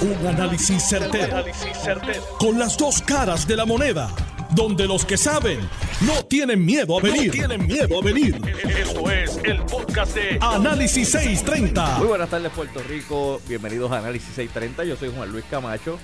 [0.00, 1.44] Un análisis certero,
[2.38, 4.08] Con las dos caras de la moneda.
[4.50, 5.58] Donde los que saben
[6.02, 7.26] no tienen miedo a venir.
[7.26, 8.40] No tienen miedo a venir.
[8.64, 11.98] Esto es el podcast de Análisis 630.
[11.98, 13.40] Muy buenas tardes, Puerto Rico.
[13.48, 14.84] Bienvenidos a Análisis 630.
[14.84, 15.98] Yo soy Juan Luis Camacho.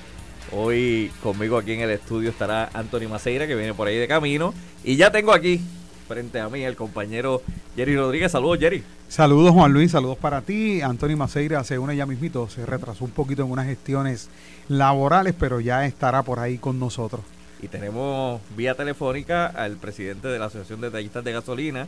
[0.50, 4.54] Hoy conmigo aquí en el estudio estará Anthony Maceira, que viene por ahí de camino.
[4.82, 5.60] Y ya tengo aquí
[6.06, 7.42] frente a mí el compañero
[7.76, 8.32] Jerry Rodríguez.
[8.32, 8.84] Saludos, Jerry.
[9.08, 9.92] Saludos, Juan Luis.
[9.92, 10.80] Saludos para ti.
[10.80, 12.48] Anthony Maceira se une ya mismito.
[12.48, 14.28] Se retrasó un poquito en unas gestiones
[14.68, 17.22] laborales, pero ya estará por ahí con nosotros.
[17.62, 21.86] Y tenemos vía telefónica al presidente de la Asociación de Tallistas de Gasolina,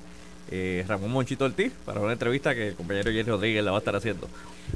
[0.50, 3.80] eh, Ramón Monchito Ortiz, para una entrevista que el compañero Jerry Rodríguez la va a
[3.80, 4.28] estar haciendo.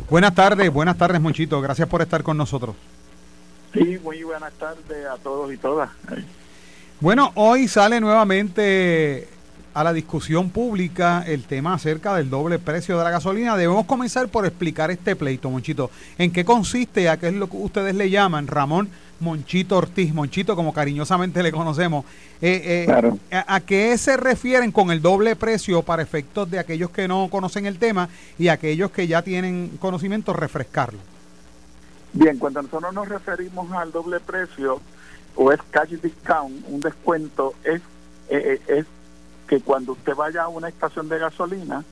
[0.09, 1.61] Buenas tardes, buenas tardes, Monchito.
[1.61, 2.77] Gracias por estar con nosotros.
[3.73, 5.91] Sí, muy buenas tardes a todos y todas.
[7.01, 9.27] Bueno, hoy sale nuevamente
[9.73, 13.57] a la discusión pública el tema acerca del doble precio de la gasolina.
[13.57, 15.91] Debemos comenzar por explicar este pleito, Monchito.
[16.19, 17.09] ¿En qué consiste?
[17.09, 18.47] ¿A qué es lo que ustedes le llaman?
[18.47, 22.05] Ramón Monchito Ortiz, Monchito como cariñosamente le conocemos.
[22.43, 27.09] Eh, eh, a, qué se refieren con el doble precio para efectos de aquellos que
[27.09, 30.99] no conocen el tema y aquellos que ya tienen conocimiento, refrescarlo?
[32.13, 34.83] Bien, cuando nosotros nos referimos al doble precio,
[35.37, 37.81] o es cash discount, un descuento, es,
[38.29, 38.87] eh, eh, es
[39.49, 41.85] que cuando usted vaya a una estación de gasolina,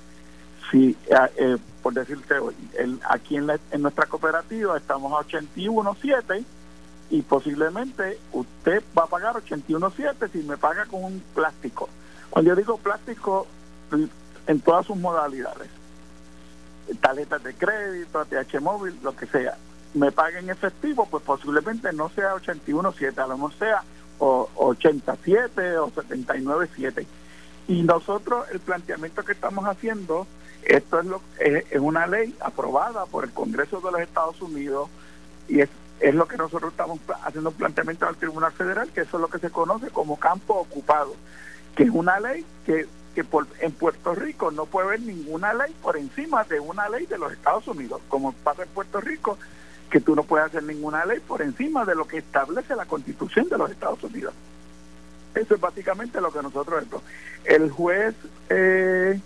[0.70, 0.97] si,
[1.36, 2.34] eh, por decirte,
[2.78, 6.44] el, aquí en, en nuestra cooperativa estamos a 81.7
[7.11, 11.89] y posiblemente usted va a pagar 81.7 si me paga con un plástico.
[12.28, 13.47] Cuando yo digo plástico,
[14.47, 15.70] en todas sus modalidades,
[17.00, 19.56] tarjetas de crédito, ATH móvil, lo que sea
[19.94, 23.83] me paguen efectivo, pues posiblemente no sea 81.7, a lo mejor sea
[24.19, 27.06] o 87 o 79.7.
[27.69, 30.27] Y nosotros el planteamiento que estamos haciendo,
[30.64, 34.89] esto es, lo, es, una ley aprobada por el Congreso de los Estados Unidos
[35.48, 35.69] y es,
[36.00, 39.28] es lo que nosotros estamos haciendo un planteamiento al Tribunal Federal, que eso es lo
[39.28, 41.14] que se conoce como campo ocupado,
[41.77, 45.75] que es una ley que, que por, en Puerto Rico no puede haber ninguna ley
[45.82, 49.38] por encima de una ley de los Estados Unidos, como pasa en Puerto Rico
[49.91, 53.49] que tú no puedes hacer ninguna ley por encima de lo que establece la Constitución
[53.49, 54.34] de los Estados Unidos.
[55.34, 56.84] Eso es básicamente lo que nosotros...
[57.44, 58.15] El juez
[58.50, 59.21] eh,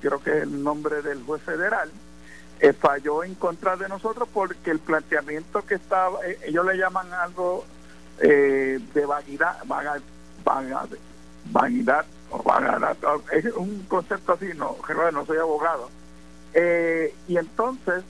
[0.00, 1.90] creo que es el nombre del juez federal,
[2.60, 7.12] eh, falló en contra de nosotros porque el planteamiento que estaba, eh, ellos le llaman
[7.12, 7.64] algo
[8.18, 9.96] eh, de vaguidad, vaga,
[10.44, 10.88] vaguidad,
[12.30, 12.96] o vaguidad,
[13.32, 14.76] es un concepto así, no,
[15.12, 15.88] no soy abogado.
[16.54, 18.04] y entonces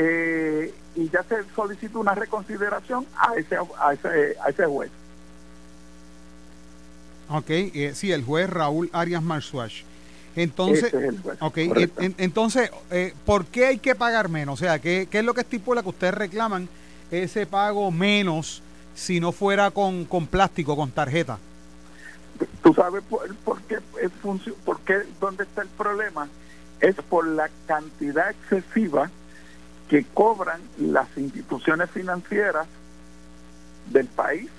[0.00, 4.90] eh, y ya se solicitó una reconsideración a ese, a ese, a ese juez.
[7.28, 9.82] Ok, eh, sí, el juez Raúl Arias Marsuach.
[10.36, 10.94] Entonces,
[11.40, 14.60] okay, entonces eh, ¿por qué hay que pagar menos?
[14.60, 16.68] O sea, ¿qué, ¿qué, es lo que estipula que ustedes reclaman
[17.10, 18.62] ese pago menos
[18.94, 21.38] si no fuera con, con plástico, con tarjeta?
[22.62, 24.10] ¿Tú sabes por, por qué, es
[24.64, 26.28] por qué, dónde está el problema?
[26.80, 29.10] Es por la cantidad excesiva
[29.88, 32.66] que cobran las instituciones financieras
[33.86, 34.50] del país,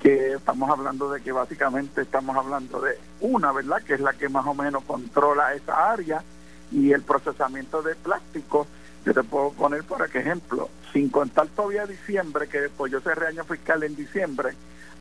[0.00, 3.82] que estamos hablando de que básicamente estamos hablando de una, ¿verdad?
[3.82, 6.22] Que es la que más o menos controla esa área
[6.70, 8.66] y el procesamiento de plástico.
[9.04, 13.44] Yo te puedo poner por ejemplo, sin contar todavía diciembre, que después yo cerré año
[13.44, 14.52] fiscal en diciembre,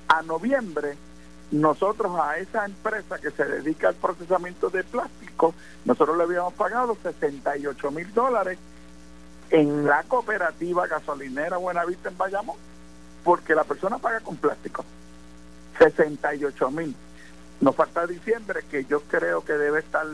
[0.08, 0.98] a noviembre
[1.52, 5.54] nosotros a esa empresa que se dedica al procesamiento de plástico,
[5.86, 8.58] nosotros le habíamos pagado 68 mil dólares
[9.50, 12.58] en la cooperativa gasolinera Buenavista en Bayamón,
[13.24, 14.86] porque la persona paga con plástico.
[15.78, 16.96] 68 mil.
[17.62, 20.06] Nos falta diciembre, que yo creo que debe estar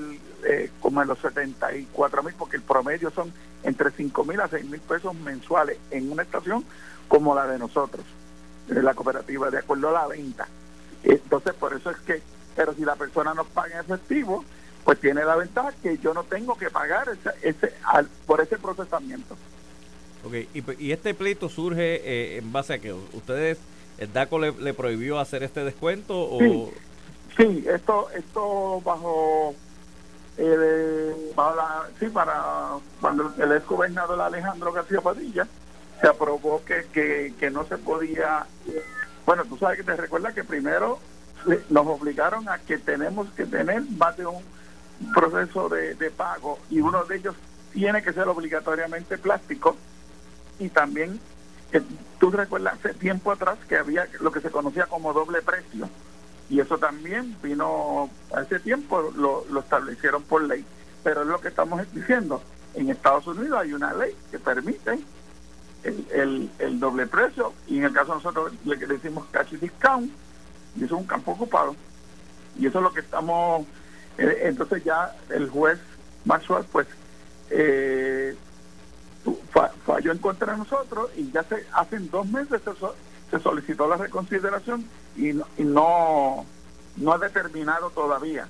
[0.46, 3.34] eh, como en los 74 mil, porque el promedio son
[3.64, 6.64] entre 5 mil a 6 mil pesos mensuales en una estación
[7.08, 8.06] como la de nosotros,
[8.68, 10.48] de la cooperativa, de acuerdo a la venta.
[11.04, 12.22] Entonces, por eso es que,
[12.56, 14.46] pero si la persona no paga en efectivo,
[14.84, 17.74] pues tiene la ventaja que yo no tengo que pagar ese, ese
[18.26, 19.36] por ese procesamiento.
[20.24, 20.34] Ok,
[20.80, 23.58] y, este pleito surge eh, en base a que ustedes,
[23.98, 26.72] el DACO le, prohibió hacer este descuento o...
[27.38, 29.56] Sí, esto, esto bajo,
[30.38, 35.48] eh, bajo la, sí, para cuando el ex gobernador Alejandro García Padilla
[36.02, 38.46] se aprobó que, que, que no se podía,
[39.26, 41.00] bueno, tú sabes que te recuerdas que primero
[41.70, 44.44] nos obligaron a que tenemos que tener más de un
[45.14, 47.36] proceso de, pago y uno de ellos
[47.72, 49.76] tiene que ser obligatoriamente plástico.
[50.60, 51.20] Y también
[51.72, 51.82] eh,
[52.20, 55.90] tú recuerdas hace tiempo atrás que había lo que se conocía como doble precio.
[56.50, 60.66] Y eso también vino hace tiempo lo, lo establecieron por ley.
[61.04, 62.42] Pero es lo que estamos diciendo.
[62.74, 65.00] En Estados Unidos hay una ley que permite
[65.84, 67.54] el, el, doble precio.
[67.68, 70.12] Y en el caso de nosotros le decimos cash discount.
[70.76, 71.76] Y eso es un campo ocupado.
[72.58, 73.66] Y eso es lo que estamos
[74.22, 75.80] entonces ya el juez
[76.26, 76.88] Maxwell pues
[77.50, 78.36] eh,
[79.86, 82.62] falló en contra de nosotros y ya se hace dos meses
[83.30, 84.86] se, solicitó la reconsideración
[85.16, 86.46] y y no,
[86.98, 88.48] no ha determinado todavía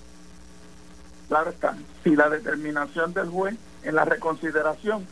[1.27, 5.07] claro está si la determinación del juez en la reconsideración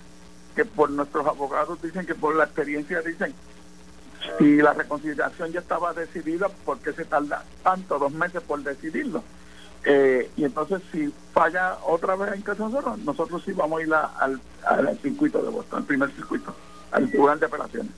[0.55, 3.33] que por nuestros abogados dicen que por la experiencia dicen
[4.37, 9.23] si la reconciliación ya estaba decidida, ¿por qué se tarda tanto, dos meses por decidirlo?
[9.85, 13.93] Eh, y entonces si falla otra vez en caso nosotros, nosotros sí vamos a ir
[13.93, 16.53] al, al, circuito de Boston, al primer circuito,
[16.91, 17.91] al tribunal de apelaciones.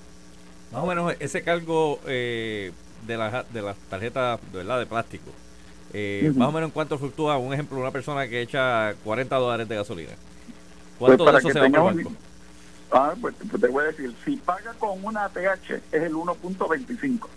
[0.72, 2.72] Más o menos ese cargo eh,
[3.06, 4.80] de las de las tarjetas ¿verdad?
[4.80, 5.32] de plástico,
[5.94, 9.68] eh, más o menos en cuánto fluctúa, un ejemplo, una persona que echa 40 dólares
[9.68, 10.12] de gasolina.
[11.00, 11.94] ¿Cuánto pues de eso se va a
[12.94, 17.28] Ah, pues, pues, te voy a decir, si paga con una TH es el 1.25.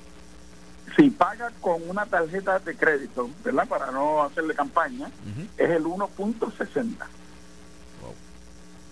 [0.96, 3.66] Si paga con una tarjeta de crédito, ¿verdad?
[3.66, 5.10] Para no hacerle campaña,
[5.56, 7.06] es el 1.60.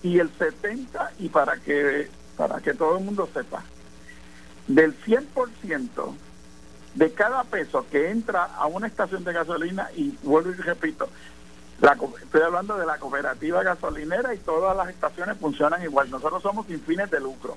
[0.02, 3.62] Y el 70, y para que, para que todo el mundo sepa,
[4.66, 6.14] del 100%
[6.94, 11.08] de cada peso que entra a una estación de gasolina, y vuelvo y repito,
[12.22, 16.10] estoy hablando de la cooperativa gasolinera y todas las estaciones funcionan igual.
[16.10, 17.56] Nosotros somos sin fines de lucro.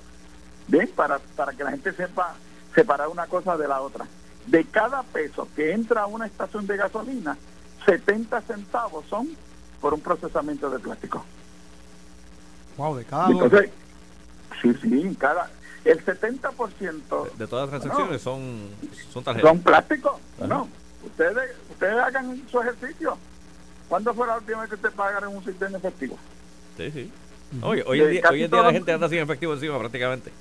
[0.68, 0.90] ¿Bien?
[0.96, 2.36] Para, para que la gente sepa
[2.74, 4.06] separar una cosa de la otra.
[4.48, 7.38] De cada peso que entra a una estación de gasolina,
[7.86, 9.30] 70 centavos son
[9.82, 11.24] por un procesamiento de plástico.
[12.78, 13.70] Wow, de cada Entonces,
[14.62, 15.50] sí, sí, cada
[15.84, 18.70] el 70% de, todas las transacciones son
[19.12, 19.50] son tarjetas.
[19.50, 20.14] Son plásticos.
[20.40, 20.68] No,
[21.04, 23.18] ustedes ustedes hagan su ejercicio
[23.88, 26.18] ¿Cuándo fue la última vez que te pagaron un sistema efectivo?
[26.78, 27.12] Sí, sí.
[27.62, 30.32] Hoy, hoy, en día, hoy en día la gente anda sin efectivo encima prácticamente.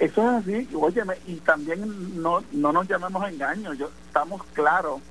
[0.00, 5.02] Eso es así, óyeme, y también no, no nos llamemos a engaño, yo, estamos claros,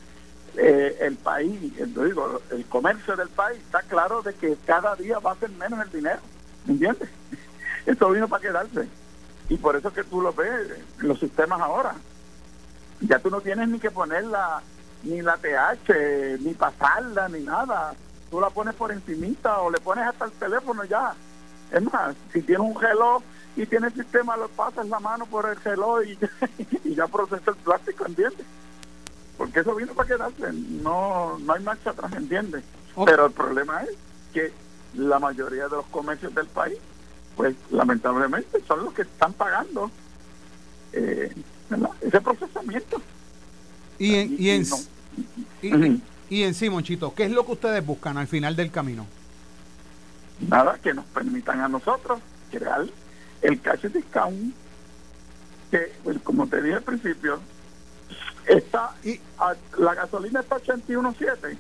[0.58, 5.34] eh, el país, digo, el comercio del país está claro de que cada día va
[5.34, 6.20] a ser menos el dinero,
[6.66, 7.08] ¿me entiendes?
[7.86, 8.88] Esto vino para quedarse.
[9.48, 11.94] Y por eso que tú lo ves los sistemas ahora.
[13.02, 14.62] Ya tú no tienes ni que poner la,
[15.04, 17.94] ni la TH, ni pasarla, ni nada.
[18.32, 21.14] Tú la pones por encimita o le pones hasta el teléfono ya.
[21.72, 23.22] Es más, si tienes un reloj
[23.60, 26.18] y tiene el sistema, lo pasas la mano por el reloj y,
[26.90, 28.46] y ya procesa el plástico, ¿entiendes?
[29.38, 32.64] Porque eso vino para quedarse, no, no hay marcha atrás, ¿entiendes?
[33.06, 33.90] Pero el problema es
[34.34, 34.54] que
[34.94, 36.78] la mayoría de los comercios del país,
[37.36, 39.92] pues lamentablemente son los que están pagando
[40.94, 41.34] eh,
[42.02, 43.02] ese procesamiento.
[43.98, 44.66] Y en, y, en,
[45.62, 49.06] y, y, en sí, Monchito, ¿qué es lo que ustedes buscan al final del camino?
[50.48, 52.86] Nada, que nos permitan a nosotros crear
[53.42, 54.54] el cash discount,
[55.72, 57.40] que, pues, como te dije al principio,
[58.46, 59.20] está y
[59.78, 61.58] la gasolina está 81.7.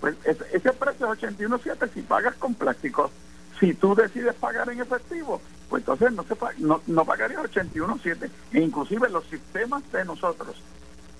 [0.00, 3.10] Pues ese, precio es 81.7 si pagas con plástico.
[3.58, 8.30] Si tú decides pagar en efectivo, pues entonces no, se, no, no pagarías 81.7.
[8.52, 10.56] E inclusive los sistemas de nosotros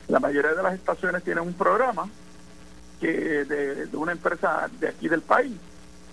[0.08, 2.08] la mayoría de las estaciones tienen un programa
[3.00, 5.52] que de, una empresa de aquí del país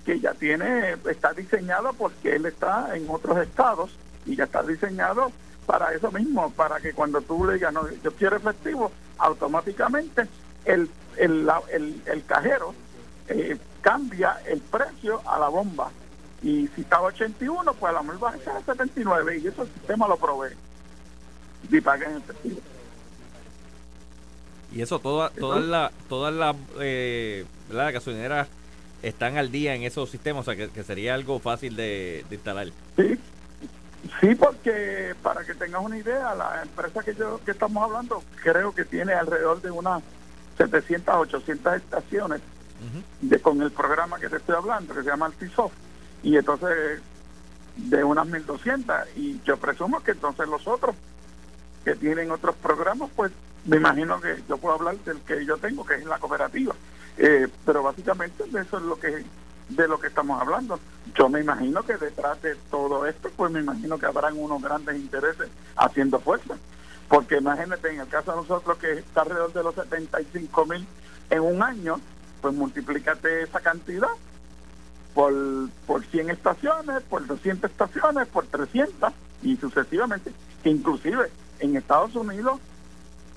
[0.05, 3.91] que ya tiene, está diseñado porque él está en otros estados
[4.25, 5.31] y ya está diseñado
[5.65, 10.27] para eso mismo, para que cuando tú le digas, no, yo quiero efectivo, automáticamente
[10.65, 12.73] el, el, el, cajero
[13.27, 15.91] eh, cambia el precio a la bomba.
[16.41, 19.61] Y si estaba 81, pues a la mejor va a ser a 79 y eso
[19.61, 20.55] el sistema lo provee.
[21.69, 22.59] Y paga en efectivo.
[24.71, 28.47] Y eso, todas todas las todas las eh, gasolineras
[29.01, 32.67] están al día en esos sistemas, o sea, que, sería algo fácil de, instalar.
[32.95, 33.17] Sí,
[34.19, 38.73] sí, porque para que tengas una idea, la empresa que yo que estamos hablando creo
[38.73, 40.03] que tiene alrededor de unas
[40.57, 42.41] 700, 800 estaciones
[43.21, 45.73] de, con el programa que te estoy hablando, que se llama Altisoft,
[46.23, 47.01] y entonces
[47.75, 50.95] de unas 1200, y yo presumo que entonces los otros
[51.83, 53.31] que tienen otros programas, pues
[53.65, 56.75] me imagino que yo puedo hablar del que yo tengo, que es la cooperativa.
[57.17, 59.25] Eh, pero básicamente de eso es lo que
[59.75, 60.79] de lo que estamos hablando.
[61.15, 64.95] Yo me imagino que detrás de todo esto, pues me imagino que habrán unos grandes
[64.95, 66.55] intereses haciendo fuerza.
[67.07, 70.85] Porque imagínate, en el caso de nosotros que está alrededor de los 75 mil
[71.29, 71.99] en un año,
[72.41, 74.09] pues multiplícate esa cantidad
[75.13, 75.33] por,
[75.85, 79.13] por 100 estaciones, por 200 estaciones, por 300
[79.43, 80.31] y sucesivamente.
[80.63, 82.59] Inclusive en Estados Unidos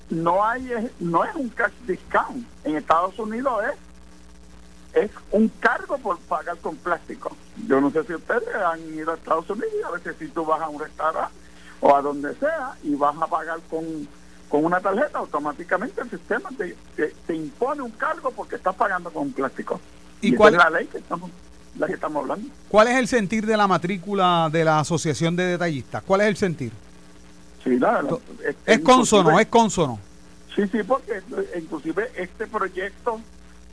[0.09, 3.79] no hay no es un cash discount en Estados Unidos es
[4.95, 7.35] es un cargo por pagar con plástico.
[7.67, 10.61] Yo no sé si ustedes han ido a Estados Unidos, a veces si tú vas
[10.61, 11.35] a un restaurante
[11.81, 13.85] o a donde sea y vas a pagar con,
[14.47, 16.75] con una tarjeta, automáticamente el sistema te,
[17.27, 19.79] te, impone un cargo porque estás pagando con plástico.
[20.21, 21.29] ¿Y, cuál es la ley que estamos,
[21.77, 22.47] la que estamos hablando?
[22.69, 26.03] ¿Cuál es el sentir de la matrícula de la Asociación de Detallistas?
[26.03, 26.71] ¿Cuál es el sentir?
[27.65, 27.77] Sí,
[28.45, 29.99] es, es consono, es consono.
[30.55, 31.21] Sí, sí, porque
[31.57, 33.19] inclusive este proyecto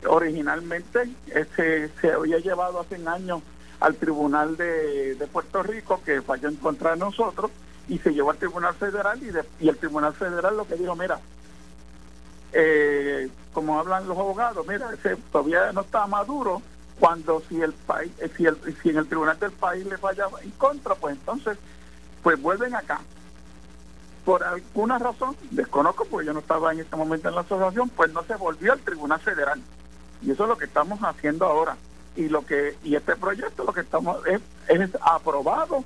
[0.08, 1.10] originalmente
[1.54, 3.42] se, se había llevado hace años
[3.78, 7.50] al Tribunal de, Puerto Rico, que falló en contra de nosotros,
[7.88, 11.20] y se llevó al Tribunal Federal, y, y el Tribunal Federal lo que dijo, mira,
[12.52, 16.62] eh, como hablan los abogados, mira, ese todavía no está maduro,
[16.98, 20.26] cuando si el país, eh, si, el, si en el tribunal del país le falla
[20.42, 21.58] en contra, pues entonces,
[22.22, 23.00] pues vuelven acá.
[24.24, 28.12] Por alguna razón, desconozco porque yo no estaba en este momento en la asociación, pues
[28.12, 29.60] no se volvió al Tribunal Federal.
[30.22, 31.76] Y eso es lo que estamos haciendo ahora.
[32.14, 35.84] Y lo que y este proyecto lo que estamos es, es aprobado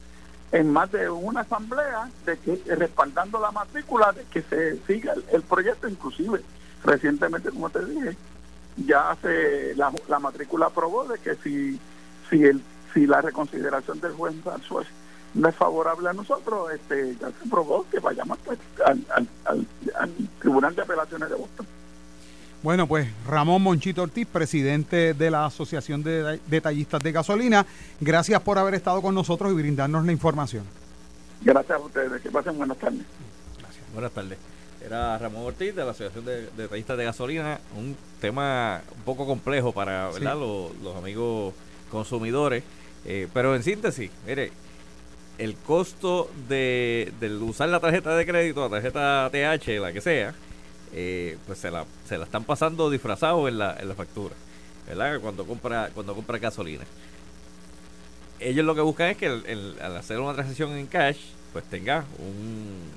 [0.52, 5.42] en más de una asamblea de que respaldando la matrícula de que se siga el,
[5.42, 6.40] proyecto inclusive
[6.84, 8.16] recientemente como te dije
[8.76, 11.80] ya hace la, la matrícula aprobó de que si
[12.30, 12.62] si el
[12.94, 14.34] si la reconsideración del juez
[15.34, 20.12] no es favorable a nosotros este ya se aprobó que vayamos pues, al, al, al
[20.40, 21.66] tribunal de apelaciones de Boston
[22.66, 27.64] bueno, pues Ramón Monchito Ortiz, presidente de la Asociación de Detallistas de Gasolina,
[28.00, 30.64] gracias por haber estado con nosotros y brindarnos la información.
[31.42, 33.02] Gracias a ustedes, que pasen buenas tardes.
[33.60, 33.84] Gracias.
[33.92, 34.38] Buenas tardes.
[34.84, 39.72] Era Ramón Ortiz de la Asociación de, Detallistas de Gasolina, un tema un poco complejo
[39.72, 41.54] para Los, amigos
[41.88, 42.64] consumidores,
[43.04, 44.50] eh, pero en síntesis, mire,
[45.38, 50.34] el costo de, de usar la tarjeta de crédito, la tarjeta TH, la que sea,
[50.92, 54.34] eh, pues se la, se la están pasando disfrazado en la, en la factura,
[54.86, 55.20] ¿verdad?
[55.20, 56.84] Cuando compra, cuando compra gasolina.
[58.38, 61.18] Ellos lo que buscan es que al hacer una transacción en cash,
[61.52, 62.90] pues tenga un,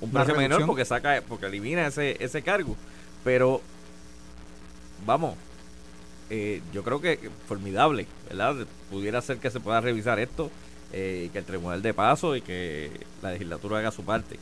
[0.00, 2.76] un precio menor porque saca, porque elimina ese, ese cargo.
[3.24, 3.62] Pero,
[5.06, 5.36] vamos,
[6.28, 8.66] eh, yo creo que formidable, ¿verdad?
[8.90, 10.50] Pudiera ser que se pueda revisar esto,
[10.92, 12.90] eh, que el Tribunal de Paso y que
[13.22, 14.38] la legislatura haga su parte.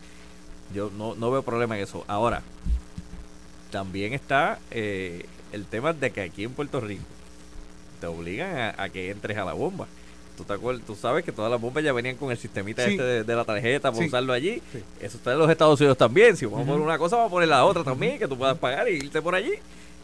[0.73, 2.03] Yo no, no veo problema en eso.
[2.07, 2.41] Ahora,
[3.71, 7.03] también está eh, el tema de que aquí en Puerto Rico
[7.99, 9.87] te obligan a, que entres a la bomba.
[10.37, 13.35] ¿Tú, te tú sabes que todas las bombas ya venían con el sistemita este de,
[13.35, 14.61] la tarjeta para usarlo allí.
[14.99, 16.35] Eso está en los Estados Unidos también.
[16.35, 18.57] Si vamos a poner una cosa, vamos a poner la otra también, que tú puedas
[18.57, 19.53] pagar y irte por allí.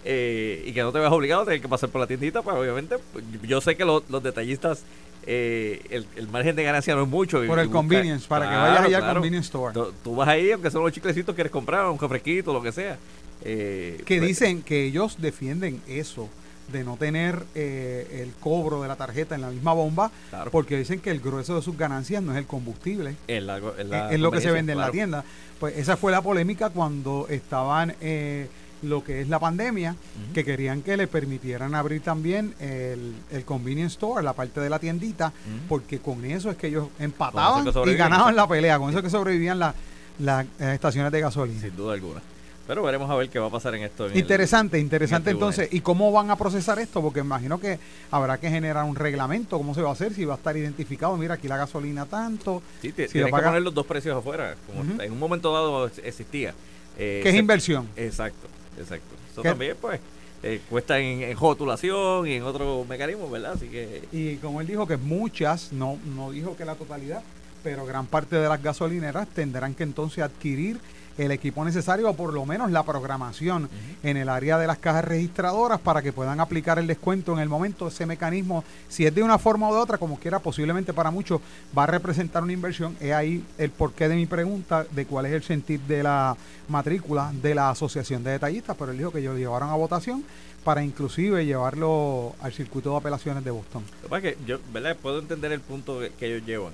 [0.05, 2.55] Eh, y que no te veas obligado a tener que pasar por la tiendita, pues
[2.55, 4.83] obviamente, pues, yo sé que los detallistas
[5.29, 7.45] eh, el, margen de ganancia no es mucho.
[7.45, 9.77] Por el convenience, para que vayas allá al convenience store.
[10.01, 12.97] Tú, vas ahí, aunque son los chiclecitos que quieres comprar, un refresquito, lo que sea.
[13.43, 16.29] Eh, que pues, dicen que ellos defienden eso
[16.71, 20.11] de no tener eh, el cobro de la tarjeta en la misma bomba,
[20.49, 24.41] porque dicen que el grueso de sus ganancias no es el combustible, es, lo que
[24.41, 25.25] se vende en la tienda.
[25.59, 28.47] Pues esa fue la polémica cuando estaban eh,
[28.81, 29.95] lo que es la pandemia,
[30.33, 34.79] que querían que le permitieran abrir también el, el convenience store, la parte de la
[34.79, 35.33] tiendita,
[35.67, 39.09] porque con eso es que ellos empataban y ganaban la pelea, con eso es que
[39.09, 41.61] sobrevivían las estaciones de gasolina.
[41.61, 42.21] Sin duda alguna.
[42.67, 44.09] Pero veremos a ver qué va a pasar en esto.
[44.13, 45.69] interesante, interesante entonces.
[45.71, 47.01] ¿Y cómo van a procesar esto?
[47.01, 47.79] Porque imagino que
[48.11, 49.57] habrá que generar un reglamento.
[49.57, 50.13] ¿Cómo se va a hacer?
[50.13, 52.61] Si va a estar identificado, mira, aquí la gasolina tanto.
[52.81, 54.55] Sí, si que poner los dos precios afuera.
[54.67, 56.53] Como en un momento dado existía.
[56.97, 57.87] Eh, ¿Qué es inversión?
[57.95, 59.15] Exacto, exacto.
[59.31, 59.99] Eso también, pues.
[60.43, 63.53] Eh, cuesta en, en, rotulación y en otros mecanismos, ¿verdad?
[63.53, 64.03] Así que...
[64.11, 67.23] Y como él dijo que muchas, no, no dijo que la totalidad,
[67.63, 70.79] pero gran parte de las gasolineras tendrán que entonces adquirir
[71.17, 73.69] el equipo necesario o por lo menos la programación
[74.03, 77.49] en el área de las cajas registradoras para que puedan aplicar el descuento en el
[77.49, 77.87] momento.
[77.87, 81.41] Ese mecanismo, si es de una forma o de otra, como quiera, posiblemente para muchos
[81.77, 82.95] va a representar una inversión.
[82.99, 86.35] Es ahí el porqué de mi pregunta de cuál es el sentir de la
[86.67, 90.23] matrícula de la Asociación de Detallistas, pero él dijo que ellos lo llevaron a votación
[90.63, 93.83] para inclusive llevarlo al circuito de apelaciones de Boston.
[94.09, 94.97] Lo que yo ¿verdad?
[95.01, 96.73] puedo entender el punto que ellos llevan.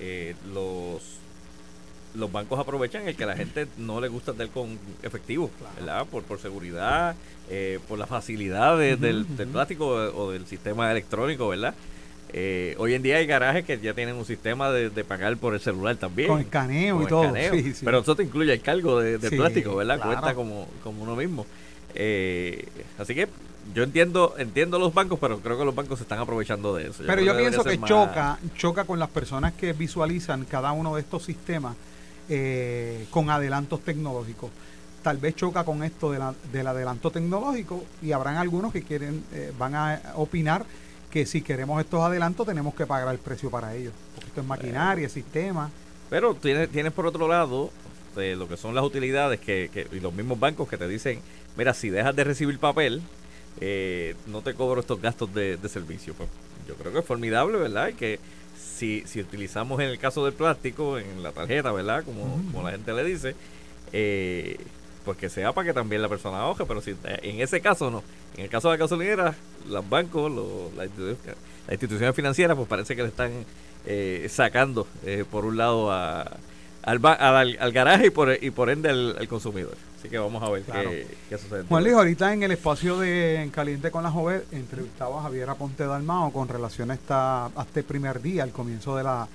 [0.00, 1.18] Eh, los
[2.14, 6.06] los bancos aprovechan el que a la gente no le gusta tener con efectivo, ¿verdad?
[6.06, 7.14] Por, por seguridad,
[7.50, 11.74] eh, por la facilidad del, plástico o del sistema electrónico, ¿verdad?
[12.32, 15.60] Eh, hoy en día hay garajes que ya tienen un sistema de, pagar por el
[15.60, 16.28] celular también.
[16.28, 17.32] Con escaneo y todo.
[17.84, 20.00] Pero eso te incluye el cargo de, plástico, ¿verdad?
[20.00, 21.46] Cuenta como, como uno mismo.
[21.94, 22.66] Eh,
[22.98, 23.28] así que
[23.74, 27.02] yo entiendo entiendo los bancos, pero creo que los bancos se están aprovechando de eso.
[27.06, 31.24] pero yo pienso que choca, choca con las personas que visualizan cada uno de estos
[31.24, 31.76] sistemas
[32.28, 34.50] eh, con adelantos tecnológicos.
[35.02, 39.24] tal vez choca con esto de la, del adelanto tecnológico y habrán algunos que quieren,
[39.32, 40.66] eh, van a opinar
[41.10, 44.46] que si queremos estos adelantos tenemos que pagar el precio para ellos, porque esto es
[44.46, 45.70] maquinaria, sistema.
[46.10, 47.70] Pero tienes, tienes por otro lado
[48.14, 51.20] de lo que son las utilidades que, que, y los mismos bancos que te dicen,
[51.56, 53.02] mira, si dejas de recibir papel,
[53.60, 56.14] eh, no te cobro estos gastos de, de servicio.
[56.14, 56.28] Pues
[56.66, 57.88] yo creo que es formidable, ¿verdad?
[57.88, 58.20] Y que
[58.78, 62.04] si, si utilizamos en el caso del plástico, en la tarjeta, ¿verdad?
[62.04, 63.34] Como, como la gente le dice,
[63.92, 64.56] eh,
[65.04, 68.04] pues que sea para que también la persona ahoge, pero si en ese caso no.
[68.36, 69.34] En el caso de la gasolinera,
[69.68, 70.88] los bancos, los, las,
[71.70, 73.32] instituciones financieras, pues parece que le están
[73.84, 76.36] eh, sacando eh, por un lado a,
[76.88, 79.76] al, al, garaje y por, y por ende al, consumidor.
[79.98, 81.64] Así que vamos a ver qué, sucede.
[81.68, 85.50] Juan Luis, ahorita en el espacio de En Caliente con la Joven entrevistaba a Javier
[85.50, 89.28] Aponte Dalmao con relación a, esta, a este primer día, al comienzo de la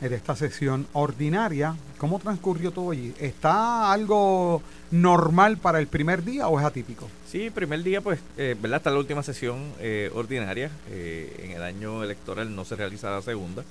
[0.00, 1.74] de esta sesión ordinaria.
[1.98, 3.14] ¿Cómo transcurrió todo allí?
[3.18, 7.08] ¿Está algo normal para el primer día o es atípico?
[7.26, 8.78] Sí, primer día, pues, eh, ¿verdad?
[8.78, 10.70] Está la última sesión eh, ordinaria.
[10.90, 13.64] Eh, en el año electoral no se realiza la segunda.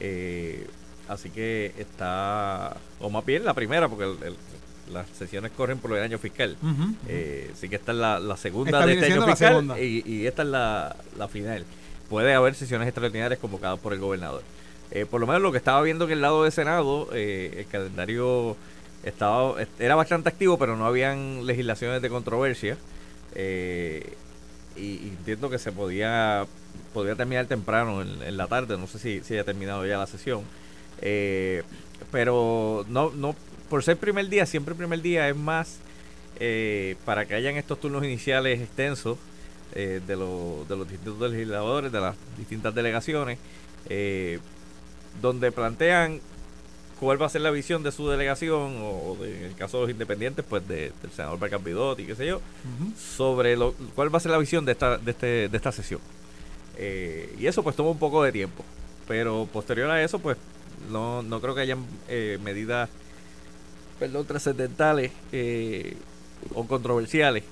[0.00, 0.66] Eh,
[1.08, 4.06] así que está, o más bien la primera, porque
[4.92, 6.56] las sesiones corren por el año fiscal.
[7.52, 10.96] así que esta es la, segunda de este año fiscal y, y, esta es la,
[11.16, 11.64] la final.
[12.08, 14.42] Puede haber sesiones extraordinarias convocadas por el gobernador.
[14.90, 17.66] Eh, por lo menos lo que estaba viendo en el lado de Senado, eh, el
[17.66, 18.56] calendario
[19.02, 22.76] estaba era bastante activo, pero no habían legislaciones de controversia.
[23.34, 24.14] Eh,
[24.76, 26.46] y, entiendo que se podía
[26.94, 30.42] podría terminar temprano en, la tarde, no sé si, si haya terminado ya la sesión.
[32.10, 33.36] Pero no, no
[33.68, 35.78] por ser primer día, siempre primer día es más
[37.04, 39.18] para que hayan estos turnos iniciales extensos
[39.74, 43.38] de, de los distintos legisladores, de las distintas delegaciones.
[43.88, 44.38] Eh,
[45.22, 46.20] donde plantean
[47.00, 49.90] cuál va a ser la visión de su delegación o, en el caso de los
[49.90, 52.40] independientes pues del senador Barcampidotti y qué sé yo
[52.96, 56.00] sobre lo, cuál va a ser la visión de esta de, este, de esta sesión
[56.76, 58.64] eh, y eso pues toma un poco de tiempo
[59.08, 60.36] pero posterior a eso pues
[60.90, 62.88] no, no creo que hayan eh, medidas
[63.98, 65.96] perdón trascendentales eh,
[66.54, 67.44] o controversiales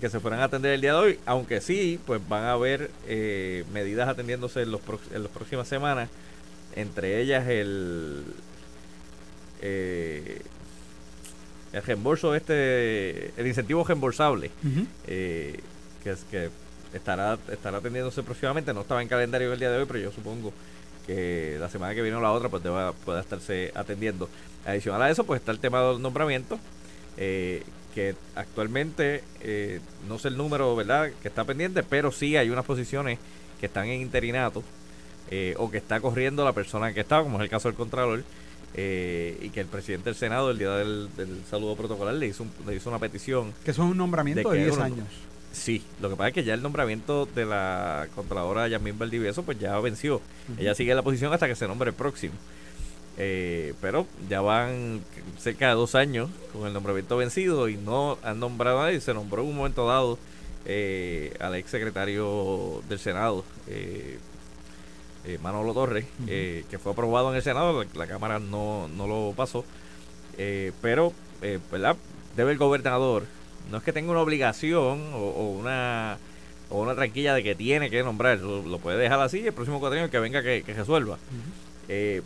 [0.00, 1.18] que se fueran a atender el día de hoy.
[1.26, 2.90] Aunque sí pues van a haber
[3.72, 4.80] medidas atendiéndose en, los
[5.12, 6.08] en las próximas semanas.
[6.74, 8.24] Entre ellas el
[9.62, 10.42] eh,
[11.72, 14.50] el reembolso este el incentivo reembolsable
[15.06, 15.58] eh,
[16.02, 16.50] que es que
[16.92, 18.74] estará estará atendiéndose próximamente.
[18.74, 20.52] No estaba en calendario el día de hoy pero yo supongo
[21.06, 24.28] que la semana que viene o la otra pues deba, pueda estarse atendiendo
[24.64, 26.58] adicional a eso pues está el tema del nombramiento
[27.16, 29.22] eh, que actualmente
[30.08, 33.18] no sé el número verdad que está pendiente pero sí hay unas posiciones
[33.60, 34.62] que están en interinato
[35.34, 38.22] eh, o que está corriendo la persona que estaba, como es el caso del Contralor,
[38.74, 41.08] eh, y que el presidente del Senado, el día del,
[41.48, 43.54] saludo protocolar, le hizo, le hizo una petición.
[43.64, 45.06] Que son un nombramiento de, 10 años.
[45.52, 49.58] Sí, lo que pasa es que ya el nombramiento de la Contralora Yasmín Valdivieso, pues
[49.58, 50.20] ya venció.
[50.58, 52.34] Ella sigue en la posición hasta que se nombre el próximo.
[53.18, 55.02] Eh, pero ya van
[55.38, 59.00] cerca de dos años con el nombramiento vencido y no han nombrado a nadie.
[59.00, 60.18] Se nombró en un momento dado
[60.64, 64.18] al ex secretario del Senado, eh,
[65.24, 69.32] eh, Manolo Torres, eh, que fue aprobado en el Senado, la, Cámara no, no, lo
[69.36, 69.64] pasó,
[70.36, 71.12] eh, pero,
[71.70, 71.96] ¿verdad?
[72.34, 73.26] Debe el gobernador,
[73.70, 76.18] no es que tenga una obligación o, una
[76.70, 80.10] o una tranquilla de que tiene que nombrar, lo, puede dejar así el próximo cuatrienio
[80.10, 81.18] que venga que, resuelva.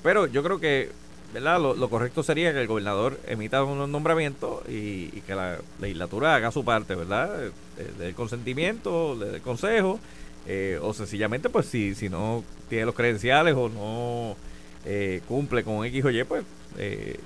[0.02, 0.90] pero yo creo que
[1.34, 1.60] ¿verdad?
[1.60, 6.64] Lo, correcto sería que el gobernador emita un nombramiento y, que la legislatura haga su
[6.64, 7.50] parte, ¿verdad?
[7.98, 9.98] Del consentimiento, del consejo
[10.46, 14.36] eh, o sencillamente, pues si, si no tiene los credenciales o no
[14.84, 16.44] eh, cumple con X o Y, pues
[16.78, 17.18] eh,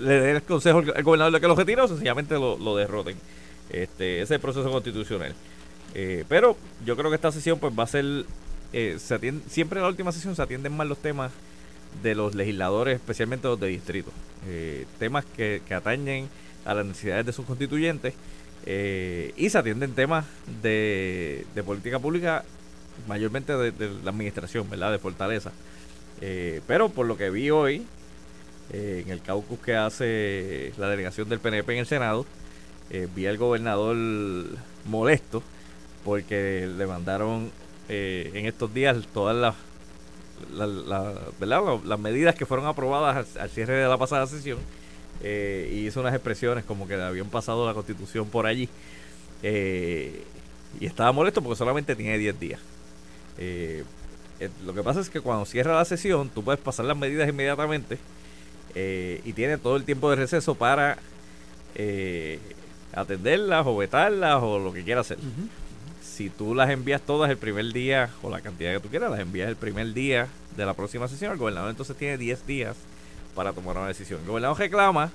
[0.00, 3.16] le dé el consejo al gobernador de que lo retire o sencillamente lo, lo derroten.
[3.70, 5.34] Este, ese es el proceso constitucional.
[6.28, 8.24] pero yo creo que esta sesión pues va a ser,
[8.72, 11.30] se atiende, siempre en la última sesión se atienden más los temas
[12.02, 14.10] de los legisladores, especialmente los de distrito.
[14.98, 16.28] temas que, que atañen
[16.64, 18.14] a las necesidades de sus constituyentes
[18.66, 20.26] eh, y se atienden temas
[20.62, 22.44] de, política pública,
[23.08, 24.92] mayormente de, la administración, ¿verdad?
[24.92, 25.52] De Fortaleza.
[26.20, 27.86] Eh, pero por lo que vi hoy,
[28.72, 32.26] eh, en el caucus que hace la delegación del PNP en el Senado,
[33.14, 33.96] vi al gobernador
[34.84, 35.44] molesto
[36.04, 37.52] porque le mandaron
[37.88, 39.54] en estos días todas las
[40.48, 44.58] las medidas que fueron aprobadas al cierre de la pasada sesión
[45.22, 48.68] eh, y hizo unas expresiones como que habían pasado la constitución por allí.
[49.42, 50.24] Eh,
[50.78, 52.60] y estaba molesto porque solamente tiene 10 días.
[53.38, 53.84] Eh,
[54.64, 57.98] lo que pasa es que cuando cierra la sesión, tú puedes pasar las medidas inmediatamente
[58.74, 60.98] y tiene todo el tiempo de receso para
[61.74, 62.38] eh,
[62.92, 65.18] atenderlas o vetarlas o lo que quiera hacer.
[66.02, 69.20] Si tú las envías todas el primer día, o la cantidad que tú quieras, las
[69.20, 72.76] envías el primer día de la próxima sesión, el gobernador entonces tiene 10 días
[73.34, 74.20] para tomar una decisión.
[74.20, 75.10] El gobernador reclama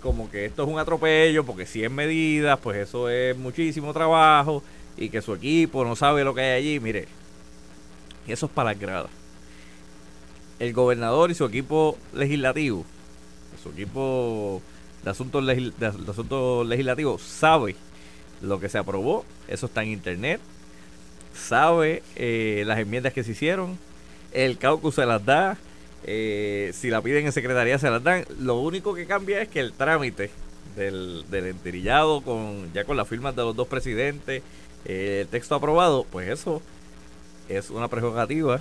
[0.00, 4.62] como que esto es un atropello, porque 100 medidas, pues eso es muchísimo trabajo,
[4.96, 6.80] y que su equipo no sabe lo que hay allí.
[6.80, 7.06] Mire,
[8.26, 9.19] eso es para las gradas.
[10.60, 12.84] El gobernador y su equipo legislativo,
[13.62, 14.62] su equipo
[15.02, 15.44] de asuntos,
[16.08, 17.74] asuntos legislativos, sabe
[18.40, 20.40] lo que se aprobó, eso está en internet,
[21.34, 23.78] sabe eh, las enmiendas que se hicieron,
[24.32, 25.56] el caucus se las da,
[26.04, 28.24] eh, si la piden en secretaría se las dan.
[28.38, 30.30] Lo único que cambia es que el trámite
[30.76, 34.42] del, del enterillado con ya con las firmas de los dos presidentes,
[34.84, 36.62] eh, el texto aprobado, pues eso
[37.48, 38.60] es una prerrogativa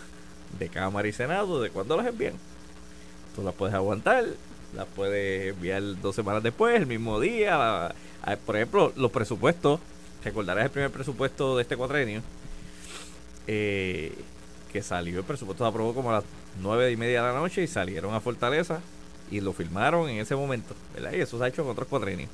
[0.57, 2.33] de Cámara y Senado de cuando las envían.
[3.35, 4.25] Tú las puedes aguantar,
[4.75, 7.93] las puedes enviar dos semanas después, el mismo día.
[8.45, 9.79] por ejemplo, los presupuestos,
[10.23, 12.21] recordarás el primer presupuesto de este cuatrenio,
[13.47, 14.13] eh,
[14.71, 16.23] que salió, el presupuesto se aprobó como a las
[16.61, 18.81] nueve y media de la noche y salieron a Fortaleza
[19.31, 21.13] y lo firmaron en ese momento, ¿verdad?
[21.13, 22.29] Y eso se ha hecho en otros cuatrenios.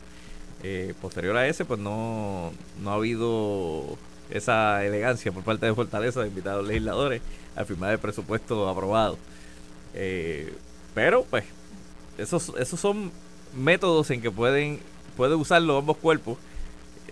[0.63, 2.51] Eh, posterior a ese, pues no,
[2.82, 3.97] no ha habido
[4.29, 7.21] esa elegancia por parte de Fortaleza de invitar a los legisladores
[7.55, 9.17] a firmar el presupuesto aprobado.
[9.93, 10.53] Eh,
[10.93, 11.45] pero, pues,
[12.17, 13.11] esos, esos son
[13.55, 14.79] métodos en que pueden,
[15.15, 16.38] pueden usarlo ambos cuerpos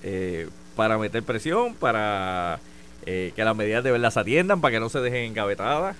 [0.03, 2.59] eh, para meter presión, para
[3.05, 5.97] que las medidas de verdad se atiendan, para que no se dejen engavetadas.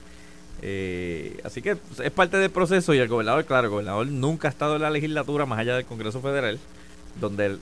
[0.65, 4.51] Eh, así que es parte del proceso y el gobernador, claro, el gobernador nunca ha
[4.51, 6.57] estado en la legislatura más allá del Congreso Federal,
[7.19, 7.57] donde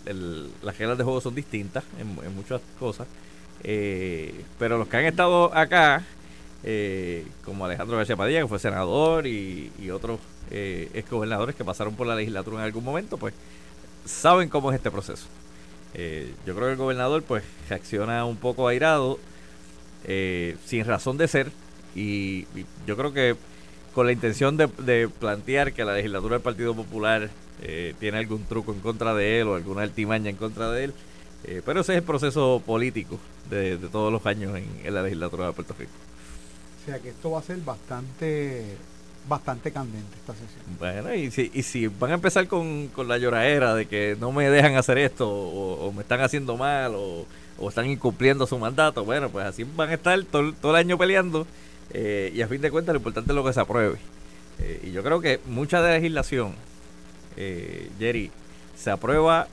[0.61, 3.07] las reglas de juego son distintas en, muchas cosas.
[3.63, 6.03] Eh, pero los que han estado acá,
[6.63, 10.19] eh, como Alejandro García Padilla, que fue senador, y, otros
[10.49, 13.33] ex gobernadores que pasaron por la legislatura en algún momento, pues
[14.05, 15.27] saben cómo es este proceso.
[15.93, 19.19] yo creo que el gobernador pues reacciona un poco airado,
[20.65, 21.51] sin razón de ser,
[21.95, 22.47] y,
[22.85, 23.35] yo creo que
[23.93, 27.29] con la intención de, plantear que la legislatura del Partido Popular
[27.61, 30.93] eh, tiene algún truco en contra de él o alguna altimaña en contra de él.
[31.43, 33.17] Eh, pero ese es el proceso político
[33.49, 35.91] de, todos los años en, la legislatura de Puerto Rico.
[36.81, 38.77] O sea que esto va a ser bastante
[39.27, 40.63] bastante candente esta sesión.
[40.79, 44.49] Bueno, y si, y si van a empezar con, la lloradera de que no me
[44.49, 47.25] dejan hacer esto o, me están haciendo mal o,
[47.67, 51.45] están incumpliendo su mandato, bueno, pues así van a estar todo, todo el año peleando
[51.91, 53.97] eh, y a fin de cuentas lo importante es lo que se apruebe.
[54.57, 56.55] Eh, y yo creo que mucha de la legislación,
[57.99, 58.31] Jerry,
[58.75, 59.47] se aprueba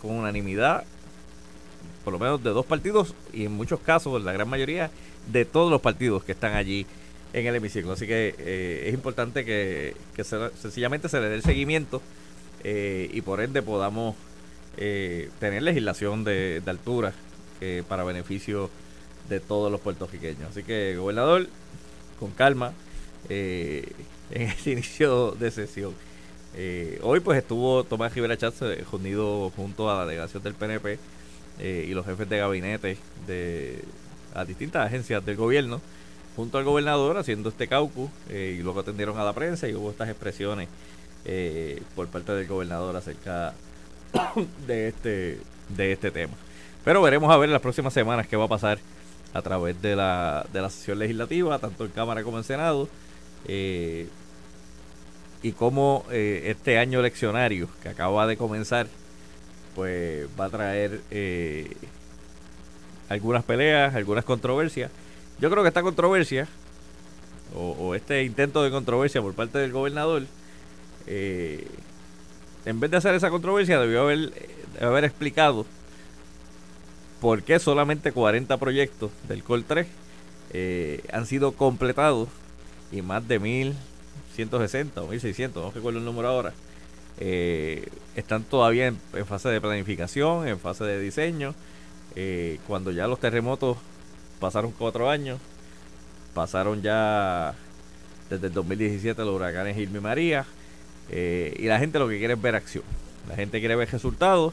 [0.00, 0.84] con unanimidad,
[2.04, 4.90] por lo menos de dos partidos y en muchos casos, la gran mayoría,
[5.30, 6.86] de todos los partidos que están allí
[7.32, 7.92] en el hemiciclo.
[7.92, 9.94] Así que es importante que,
[10.60, 12.00] sencillamente se le dé el seguimiento
[12.64, 14.16] y por ende podamos
[14.76, 17.12] tener legislación de, de altura
[17.88, 18.70] para beneficio
[19.28, 20.50] de todos los puertorriqueños.
[20.50, 21.48] Así que, gobernador,
[22.18, 22.72] con calma
[23.28, 23.90] eh,
[24.30, 25.94] en este inicio de sesión.
[26.54, 30.98] Eh, hoy pues estuvo Tomás Rivera Chatz reunido junto a la delegación del PNP
[31.58, 33.84] eh, y los jefes de gabinete de
[34.34, 35.80] las distintas agencias del gobierno
[36.36, 40.08] junto al gobernador haciendo este caucus y luego atendieron a la prensa y hubo estas
[40.08, 40.68] expresiones
[41.96, 43.54] por parte del gobernador acerca
[44.66, 46.34] de este de este tema.
[46.84, 48.78] Pero veremos a ver en las próximas semanas qué va a pasar
[49.34, 52.88] a través de la, de la sesión legislativa, tanto en Cámara como en Senado,
[53.46, 54.08] eh,
[55.42, 58.86] y cómo eh, este año eleccionario que acaba de comenzar,
[59.78, 61.70] pues va a traer eh,
[63.08, 64.90] algunas peleas, algunas controversias.
[65.38, 66.48] Yo creo que esta controversia,
[67.54, 70.24] o, este intento de controversia por parte del gobernador,
[71.06, 74.32] en vez de hacer esa controversia, debió haber,
[74.80, 75.64] haber explicado
[77.20, 79.86] por qué solamente 40 proyectos del COL 3
[80.54, 82.28] eh, han sido completados
[82.90, 86.52] y más de 1160 o 1600, no recuerdo el número ahora,
[87.20, 91.54] eh, están todavía en, fase de planificación, en fase de diseño.
[92.16, 93.76] Eh, cuando ya los terremotos
[94.40, 95.38] pasaron cuatro años,
[96.34, 97.54] pasaron ya
[98.30, 100.46] desde el 2017 los huracanes Irma y María,
[101.10, 102.84] y la gente lo que quiere es ver acción.
[103.28, 104.52] La gente quiere ver resultados,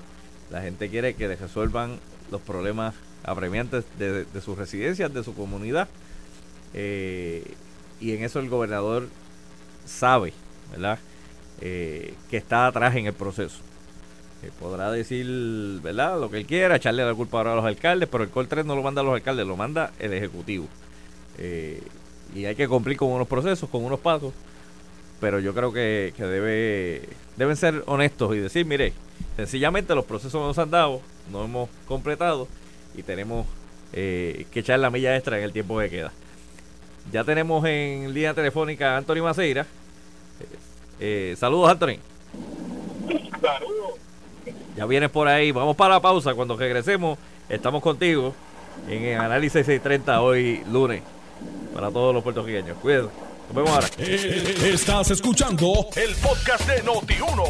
[0.51, 1.99] la gente quiere que resuelvan
[2.32, 5.88] los problemas apremiantes de, sus residencias, de su comunidad.
[6.73, 7.43] Eh,
[7.99, 9.08] y en eso el gobernador
[9.86, 10.34] sabe,
[10.71, 10.99] ¿verdad?
[11.61, 13.59] Eh, que está atrás en el proceso.
[14.43, 15.25] Eh, podrá decir,
[15.81, 16.19] ¿verdad?
[16.19, 18.65] Lo que él quiera, echarle la culpa ahora a los alcaldes, pero el COL 3
[18.65, 20.67] no lo manda a los alcaldes, lo manda el Ejecutivo.
[22.33, 24.33] y hay que cumplir con unos procesos, con unos pasos,
[25.21, 28.93] pero yo creo que, que debe, deben ser honestos y decir, mire,
[29.35, 32.47] Sencillamente los procesos no se han dado, no hemos completado
[32.95, 33.45] y tenemos
[33.91, 36.11] eh, que echar la milla extra en el tiempo que queda.
[37.11, 39.67] Ya tenemos en línea telefónica a Anthony Maceira.
[40.99, 41.97] Eh, saludos, Anthony.
[43.41, 43.99] Saludos.
[44.75, 45.51] Ya vienes por ahí.
[45.51, 46.34] Vamos para la pausa.
[46.34, 47.17] Cuando regresemos,
[47.49, 48.34] estamos contigo
[48.89, 51.01] en el análisis 630 hoy lunes
[51.73, 52.77] para todos los puertorriqueños.
[52.79, 53.10] Cuídate.
[53.47, 53.88] Nos vemos ahora.
[53.99, 57.43] Eh, estás escuchando el podcast de Noti1.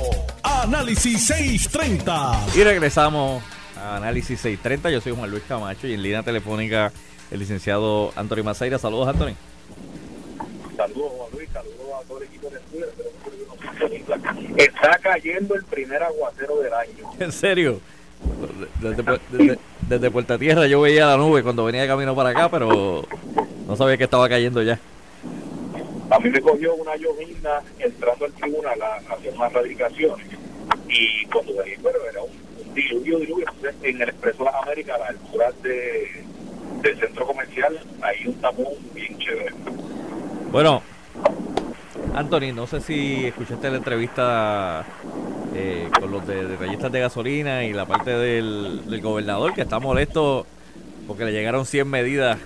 [0.44, 2.48] Análisis 630.
[2.56, 3.42] Y regresamos
[3.78, 4.92] a Análisis 630.
[4.92, 6.92] Yo soy Juan Luis Camacho y en línea telefónica
[7.32, 8.78] el licenciado Anthony Maceira.
[8.78, 9.36] Saludos, Anthony.
[10.76, 11.50] Saludos, Juan Luis.
[11.52, 12.45] Saludos a todo el equipo.
[14.58, 17.12] Está cayendo el primer aguacero del año.
[17.20, 17.80] ¿En serio?
[18.82, 22.50] Desde, desde, desde Puerta Tierra yo veía la nube cuando venía de camino para acá,
[22.50, 23.04] pero
[23.68, 24.80] no sabía que estaba cayendo ya.
[26.10, 30.28] A mí me cogió una llovizna entrando al tribunal a, a hacer unas radicaciones
[30.88, 32.32] y cuando venía, bueno, era un,
[32.68, 33.46] un diluvio, diluvio.
[33.84, 36.24] En el Expreso de las Américas, a la altura de,
[36.82, 39.54] del centro comercial, hay un tapón bien chévere.
[40.52, 40.82] Bueno,
[42.16, 44.86] Anthony, no sé si escuchaste la entrevista
[45.54, 49.80] eh, con los de, de de gasolina y la parte del, del gobernador que está
[49.80, 50.46] molesto
[51.08, 52.38] porque le llegaron 100 medidas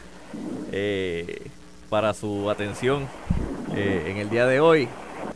[0.71, 1.47] eh,
[1.89, 3.07] para su atención
[3.75, 4.87] eh, en el día de hoy.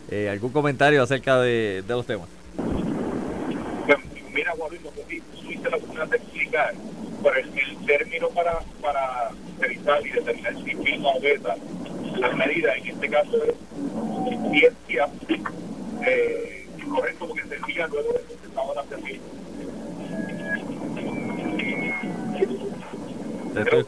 [0.10, 2.28] Eh, ¿Algún comentario acerca de, los temas?
[4.34, 4.72] Mira, Juan
[5.08, 6.74] si tuviste la oportunidad de explicar,
[7.22, 11.56] pero el, término para, para revisar y determinar si firma o veta
[12.18, 13.56] las medidas, en este caso es
[14.52, 15.08] ciencia,
[16.06, 18.54] eh, correcto, porque se envía luego de que se.
[23.54, 23.86] Te estoy-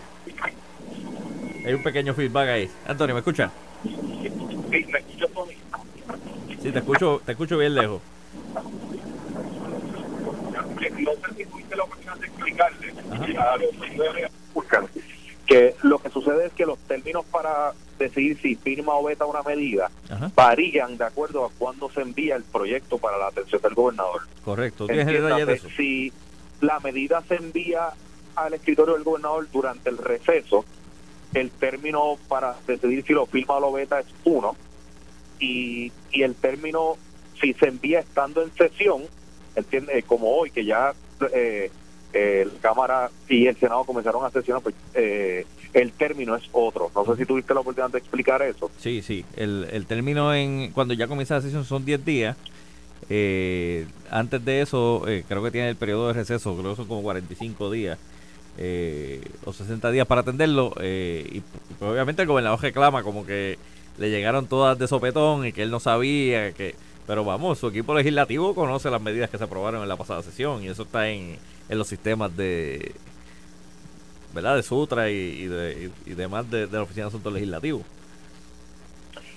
[1.65, 2.69] Hay un pequeño feedback ahí.
[2.87, 3.51] Anthony, ¿me escucha?
[3.83, 5.55] Sí, me escucho Tony.
[6.61, 8.01] Sí, te escucho, te escucho bien lejos.
[10.51, 13.53] No sé si tuviste la oportunidad de explicarle Ajá.
[13.53, 13.71] a los
[15.45, 19.43] que lo que sucede es que los términos para decidir si firma o veta una
[19.43, 20.31] medida Ajá.
[20.35, 24.21] varían de acuerdo a cuándo se envía el proyecto para la atención del gobernador.
[24.43, 24.87] Correcto.
[24.87, 25.67] ¿Tienes el detalle de eso?
[25.67, 26.13] Entiéndase, si
[26.61, 27.89] la medida se envía
[28.35, 30.65] al escritorio del gobernador durante el receso,
[31.33, 34.55] el término para decidir si lo firma o lo veta es uno,
[35.39, 36.97] y, y el término,
[37.39, 39.03] si se envía estando en sesión,
[39.55, 40.93] entiende como hoy, que ya
[41.33, 41.71] eh,
[42.15, 46.89] eh, la Cámara y el Senado comenzaron a sesionar, pues eh, el término es otro.
[46.95, 48.71] No sé si tuviste la oportunidad de explicar eso.
[48.79, 49.25] Sí, sí.
[49.35, 52.37] El, el término en cuando ya comienza la sesión son 10 días.
[53.09, 56.87] Eh, antes de eso, eh, creo que tiene el periodo de receso, creo que son
[56.87, 57.99] como 45 días
[58.57, 60.73] eh, o 60 días para atenderlo.
[60.79, 61.41] eh, y,
[61.77, 63.59] pues, obviamente el gobernador reclama como que
[63.97, 66.75] le llegaron todas de sopetón y que él no sabía que...
[67.05, 70.63] Pero vamos, su equipo legislativo conoce las medidas que se aprobaron en la pasada sesión
[70.63, 71.37] y eso está en,
[71.69, 72.93] en los sistemas de...
[74.33, 74.57] ¿Verdad?
[74.57, 77.83] De Sutra y, y de, y, demás de, de la Oficina de Asuntos Legislativos.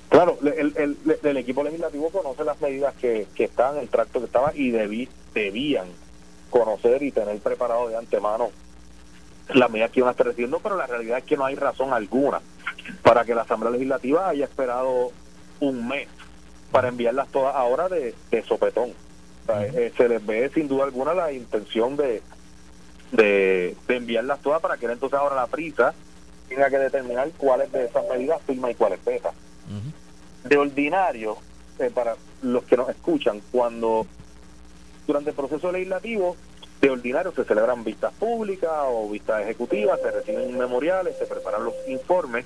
[0.08, 4.24] Claro, el, el, el- equipo legislativo conoce las medidas que, que están el tracto que
[4.24, 5.86] estaba y debí, debían
[6.50, 8.50] conocer y tener preparado de antemano
[9.54, 11.92] las medidas que iban a estar recibiendo, pero la realidad es que no hay razón
[11.92, 12.40] alguna
[13.02, 15.12] para que la Asamblea Legislativa haya esperado
[15.60, 16.08] un mes
[16.72, 18.92] para enviarlas todas ahora de, de sopetón.
[19.48, 22.22] O sea, eh, se les ve sin duda alguna la intención de,
[23.12, 25.94] de, de enviarlas todas para que entonces ahora la prisa
[26.50, 30.48] tenga que determinar cuáles de esas medidas firma y cuáles Ujú.
[30.48, 31.38] de ordinario,
[31.78, 34.06] eh, para los que nos escuchan, cuando
[35.06, 36.36] durante el proceso legislativo,
[36.82, 41.74] de ordinario se celebran vistas públicas o vistas ejecutivas, se reciben memoriales, se preparan los
[41.88, 42.44] informes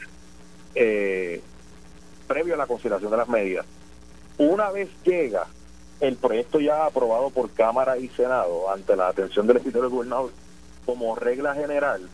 [0.75, 1.43] eh,
[2.29, 3.67] previo a la consideración de las medidas.
[4.39, 5.47] Una vez llega
[6.03, 10.31] el proyecto ya aprobado por Cámara y Senado ante la atención del escritorio del gobernador,
[10.85, 12.09] como regla general,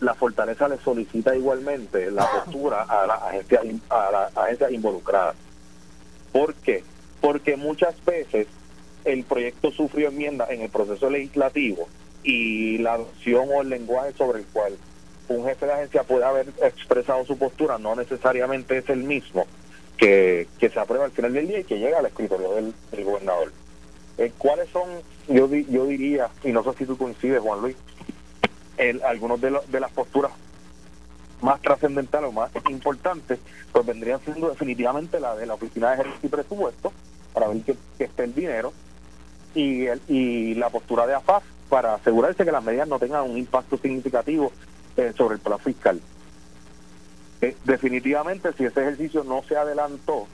[0.00, 5.36] la fortaleza le solicita igualmente la postura a las agencias in- a las agencias involucradas.
[6.32, 6.82] ¿Por qué?
[7.20, 8.48] Porque muchas veces
[9.04, 11.88] el proyecto sufrió enmienda en el proceso legislativo
[12.24, 14.76] y la adopción o el lenguaje sobre el cual
[15.28, 19.46] un jefe de agencia puede haber expresado su postura no necesariamente es el mismo
[19.98, 23.52] que, que se aprueba al final del día y que llega al escritorio del, gobernador.
[24.16, 24.88] Eh, ¿Cuáles son,
[25.28, 27.76] yo, yo diría, y no sé si tú coincides, Juan Luis,
[28.78, 30.32] el, algunos de las posturas
[31.42, 33.38] más trascendentales o más importantes,
[33.72, 36.92] pues vendrían siendo definitivamente la de la Oficina de Ejercicio y Presupuesto,
[37.32, 38.72] para ver que, que esté el dinero,
[39.54, 43.36] y, el, y la postura de AFAS para asegurarse que las medidas no tengan un
[43.36, 44.52] impacto significativo
[44.96, 46.00] eh, sobre el plan fiscal.
[47.40, 50.26] Eh, definitivamente, si ese ejercicio no se adelantó,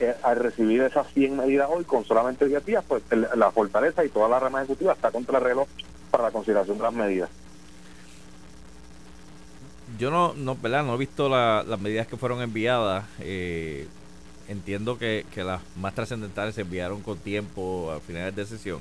[0.00, 4.08] eh, al recibir esas 100 medidas hoy con solamente 10 días, pues la fortaleza y
[4.08, 5.66] toda la rama ejecutiva está contra el reloj
[6.12, 7.30] para la consideración de las medidas.
[9.98, 10.84] Yo no, no, ¿verdad?
[10.84, 13.06] no he visto las medidas que fueron enviadas.
[13.18, 13.88] Eh,
[14.46, 18.80] entiendo que, que, las más trascendentales se enviaron con tiempo a finales de sesión.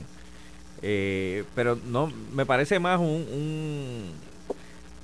[0.84, 4.12] Eh, pero no me parece más un,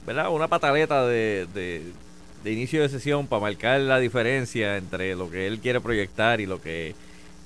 [0.05, 0.29] ¿verdad?
[0.29, 1.47] una pataleta de
[2.51, 6.61] inicio de sesión para marcar la diferencia entre lo que él quiere proyectar y lo
[6.61, 6.95] que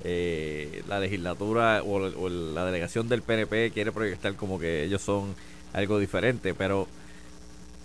[0.03, 5.35] eh, la legislatura o, la delegación del PNP quiere proyectar como que ellos son
[5.73, 6.53] algo diferente.
[6.53, 6.87] Pero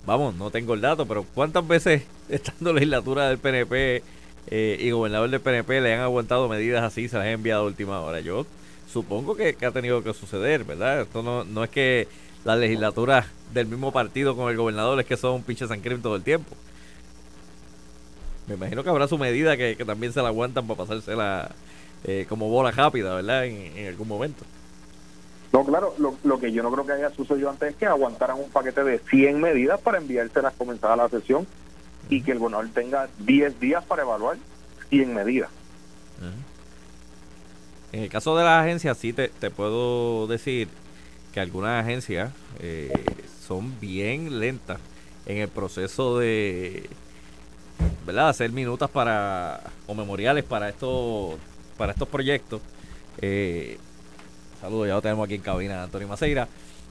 [0.06, 4.02] vamos, no tengo el dato, pero ¿cuántas veces estando legislatura del PNP
[4.48, 7.66] eh, y gobernador del PNP le han aguantado medidas así, se las han enviado a
[7.66, 8.20] última hora?
[8.20, 8.46] Yo
[8.90, 11.02] supongo que, ha tenido que suceder, ¿verdad?
[11.02, 12.08] Esto no, no es que
[12.44, 16.22] la legislatura del mismo partido con el gobernador es que son pinches sangre todo el
[16.22, 16.54] tiempo.
[18.46, 21.50] Me imagino que habrá su medida que, también se la aguantan para pasársela
[22.04, 23.46] eh, como bola rápida, ¿verdad?
[23.46, 24.44] En, algún momento.
[25.52, 28.38] No, claro, lo, lo, que yo no creo que haya sucedido antes es que aguantaran
[28.38, 31.46] un paquete de 100 medidas para enviárselas comenzada la sesión
[32.08, 34.38] y que el gobernador tenga 10 días para evaluar
[34.88, 35.50] 100 medidas.
[37.92, 40.68] En el caso de las agencias, sí te, te puedo decir
[41.32, 42.90] que algunas agencias eh,
[43.46, 44.78] son bien lentas
[45.26, 46.88] en el proceso de,
[48.06, 48.28] ¿verdad?
[48.28, 51.36] hacer minutas para o memoriales para estos
[51.76, 52.60] para estos proyectos.
[53.20, 53.78] Eh,
[54.60, 56.48] saludos, ya lo tenemos aquí en cabina, Antonio Maceira.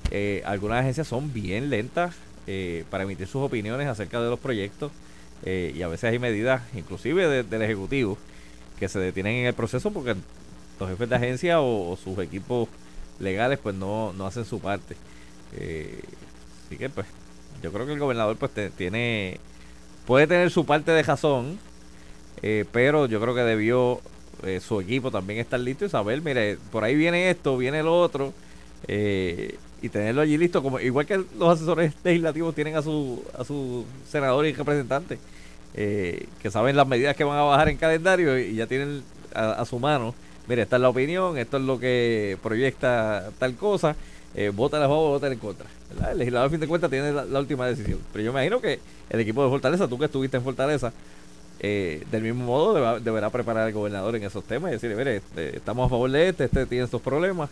[0.09, 2.15] Eh, algunas agencias son bien lentas
[2.47, 4.91] eh, para emitir sus opiniones acerca de los proyectos
[5.45, 8.17] eh, y a veces hay medidas, inclusive del Ejecutivo,
[8.79, 10.15] que se detienen en el proceso porque
[10.79, 12.67] los jefes de agencia o, sus equipos
[13.19, 14.95] legales pues no, no hacen su parte.
[15.51, 17.07] así que pues
[17.61, 19.39] yo creo que el gobernador pues tiene
[20.05, 21.59] puede tener su parte de razón,
[22.41, 24.01] eh, pero yo creo que debió
[24.43, 27.99] eh, su equipo también estar listo y saber, mire, por ahí viene esto, viene lo
[27.99, 28.33] otro,
[28.87, 33.43] eh, y tenerlo allí listo, como igual que los asesores legislativos tienen a su, a
[33.43, 35.17] su senador y representante,
[35.73, 39.79] que saben las medidas que van a bajar en calendario y, ya tienen a, su
[39.79, 40.13] mano,
[40.47, 43.95] mire, esta es la opinión, esto es lo que proyecta tal cosa,
[44.35, 45.67] eh, vota a favor o vota en contra.
[46.09, 47.99] El legislador, a fin de cuentas, tiene la, última decisión.
[48.11, 50.93] Pero yo me imagino que el equipo de Fortaleza, tú que estuviste en Fortaleza,
[51.59, 55.57] eh, del mismo modo deberá preparar al gobernador en esos temas y decirle, mire, este,
[55.57, 57.49] estamos a favor de este, este tiene estos problemas.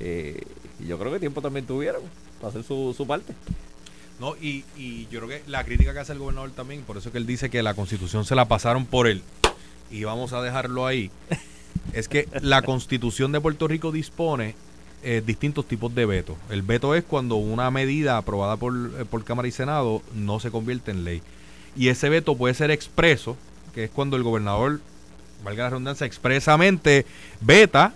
[0.00, 0.40] Eh,
[0.80, 2.02] y yo creo que tiempo también tuvieron
[2.40, 3.34] para hacer su, su parte.
[4.18, 7.12] No, y, y yo creo que la crítica que hace el gobernador también, por eso
[7.12, 9.22] que él dice que la constitución se la pasaron por él,
[9.90, 11.10] y vamos a dejarlo ahí,
[11.92, 14.54] es que la constitución de Puerto Rico dispone
[15.04, 16.36] eh, distintos tipos de veto.
[16.50, 20.50] El veto es cuando una medida aprobada por, eh, por Cámara y Senado no se
[20.50, 21.22] convierte en ley.
[21.76, 23.36] Y ese veto puede ser expreso,
[23.74, 24.80] que es cuando el gobernador,
[25.44, 27.04] valga la redundancia, expresamente
[27.40, 27.94] veta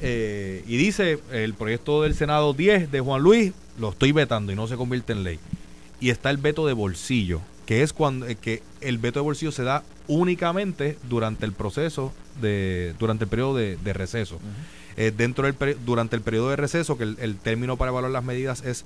[0.00, 4.56] eh, y dice el proyecto del Senado 10 de Juan Luis lo estoy vetando y
[4.56, 5.38] no se convierte en ley.
[6.00, 9.64] Y está el veto de bolsillo, que es cuando que el veto de bolsillo se
[9.64, 14.38] da únicamente durante el proceso de durante el periodo de, receso.
[15.00, 18.64] Eh, dentro del durante el periodo de receso, que el, término para evaluar las medidas
[18.64, 18.84] es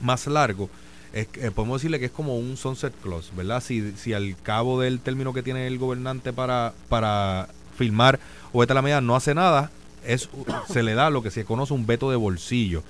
[0.00, 0.68] más largo,
[1.12, 3.62] eh, podemos decirle que es como un sunset clause, ¿verdad?
[3.62, 8.18] Si, si al cabo del término que tiene el gobernante para, para firmar
[8.52, 9.70] o esta la medida no hace nada,
[10.04, 10.28] es,
[10.68, 12.82] se le da lo que se conoce un veto de bolsillo.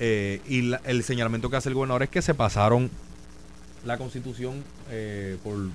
[0.00, 2.90] Eh, y el señalamiento que hace el gobernador es que se pasaron
[3.84, 4.64] la constitución
[5.44, 5.68] por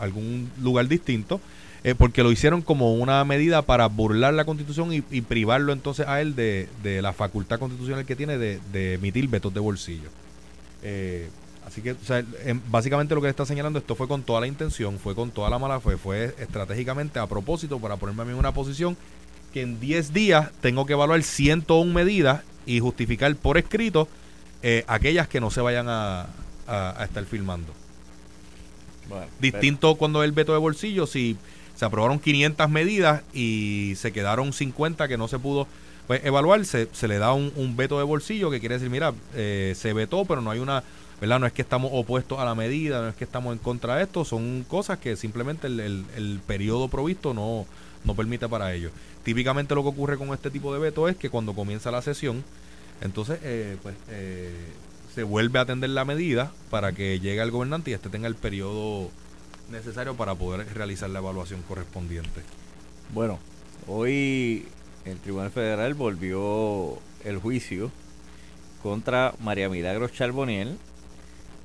[0.00, 1.38] algún lugar distinto
[1.82, 6.20] eh, porque lo hicieron como una medida para burlar la constitución y, privarlo entonces a
[6.20, 6.68] él de,
[7.00, 10.10] la facultad constitucional que tiene de, emitir vetos de bolsillo.
[10.82, 11.30] Eh,
[11.66, 11.96] así que,
[12.44, 15.48] em, básicamente lo que está señalando, esto fue con toda la intención, fue con toda
[15.48, 18.96] la mala fe, fue estratégicamente a propósito para ponerme a mí en una posición
[19.52, 24.06] que en 10 días tengo que evaluar 101 medidas y justificar por escrito
[24.62, 26.26] eh, aquellas que no se vayan a,
[27.02, 27.72] estar filmando.
[29.40, 31.36] Distinto cuando el veto de bolsillo, si
[31.74, 35.66] se aprobaron 500 medidas y se quedaron 50 que no se pudo
[36.10, 39.92] pues, evaluar, se, le da un, veto de bolsillo que quiere decir, mira, eh, se
[39.92, 40.82] vetó, pero no hay una,
[41.20, 41.38] ¿verdad?
[41.38, 44.02] No es que estamos opuestos a la medida, no es que estamos en contra de
[44.02, 47.64] esto, son cosas que simplemente el, periodo provisto no,
[48.04, 48.90] no permite para ello.
[49.22, 52.42] Típicamente lo que ocurre con este tipo de veto es que cuando comienza la sesión,
[53.02, 54.50] entonces eh, pues, eh,
[55.14, 58.34] se vuelve a atender la medida para que llegue el gobernante y este tenga el
[58.34, 59.10] periodo
[59.70, 62.42] necesario para poder realizar la evaluación correspondiente.
[63.14, 63.38] Bueno,
[63.86, 64.66] hoy
[65.04, 67.90] el Tribunal Federal volvió el juicio
[68.82, 70.78] contra María Milagros Charboniel,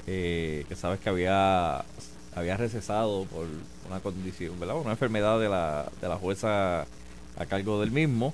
[0.08, 1.84] eh, que sabes que había,
[2.36, 3.48] había recesado por
[3.90, 4.78] una condición, ¿verdad?
[4.78, 6.82] Una enfermedad de la, de la jueza
[7.38, 8.34] a cargo del mismo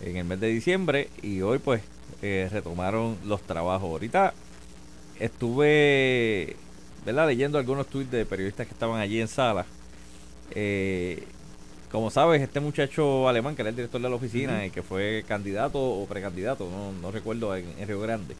[0.00, 1.82] en el mes de diciembre y hoy pues
[2.22, 3.90] eh, retomaron los trabajos.
[3.90, 4.32] Ahorita
[5.18, 6.56] estuve
[7.04, 7.26] ¿verdad?
[7.26, 9.66] leyendo algunos tweets de periodistas que estaban allí en sala.
[10.52, 11.24] Eh,
[11.90, 15.24] como sabes, este muchacho alemán, que era el director de la oficina y que fue
[15.26, 18.36] candidato o precandidato, no, no recuerdo, en, Río Grande,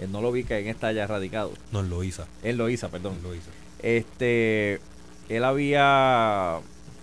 [0.00, 1.52] él no lo vi que en esta haya radicado.
[1.70, 2.26] No, en Loiza.
[2.42, 3.14] En Loiza, perdón.
[3.18, 3.50] En Loiza.
[3.80, 4.80] Este,
[5.28, 6.58] él había,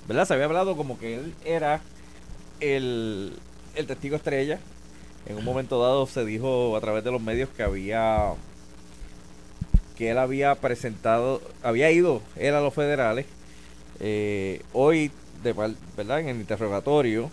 [0.08, 0.26] ¿verdad?
[0.26, 1.82] Se había hablado como que él era
[2.60, 3.34] el,
[3.76, 4.60] el testigo estrella.
[5.28, 8.34] En un momento dado se dijo a través de los medios que había
[9.96, 13.26] que él había presentado, había ido él a los federales.
[14.00, 15.12] Eh, hoy,
[15.44, 15.54] de,
[15.98, 16.20] ¿verdad?
[16.20, 17.32] En el interrogatorio,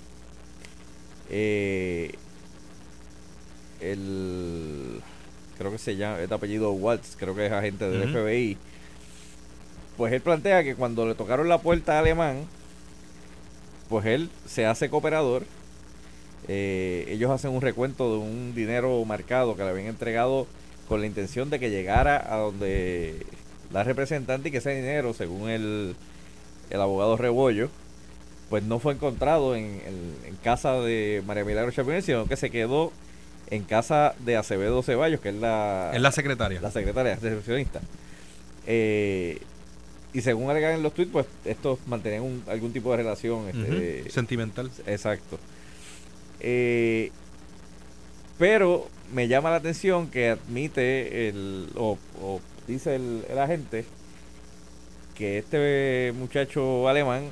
[1.30, 2.14] eh,
[3.80, 5.02] el
[5.58, 8.56] creo que se llama, este apellido Waltz, creo que es agente del FBI.
[9.96, 12.46] Pues él plantea que cuando le tocaron la puerta a Alemán,
[13.88, 15.44] pues él se hace cooperador.
[16.48, 20.46] Eh, ellos hacen un recuento de un dinero marcado que le habían entregado
[20.92, 23.24] con la intención de que llegara a donde
[23.72, 25.96] la representante y que ese dinero, según el,
[26.68, 27.70] el abogado Rebollo,
[28.50, 29.80] pues no fue encontrado en,
[30.42, 32.92] casa de María Milagro Chapinel, sino que se quedó
[33.48, 35.92] en casa de Acevedo Ceballos, que es la...
[35.94, 36.60] Es la secretaria.
[36.60, 37.80] La secretaria, recepcionista.
[38.66, 39.40] Eh,
[40.12, 43.48] y según alegan en los tweets, pues estos mantenían algún tipo de relación.
[43.48, 44.70] Este, Sentimental.
[44.86, 45.38] Exacto.
[46.40, 47.10] Eh,
[48.38, 51.98] pero me llama la atención que admite el, o,
[52.66, 53.84] dice el, agente
[55.14, 57.30] que este muchacho alemán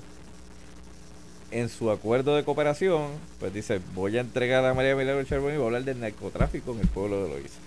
[1.50, 3.08] en su acuerdo de cooperación,
[3.40, 6.72] pues dice, voy a entregar a María Milagro Charbonnier y voy a hablar del narcotráfico
[6.72, 7.58] en el pueblo de Loíza.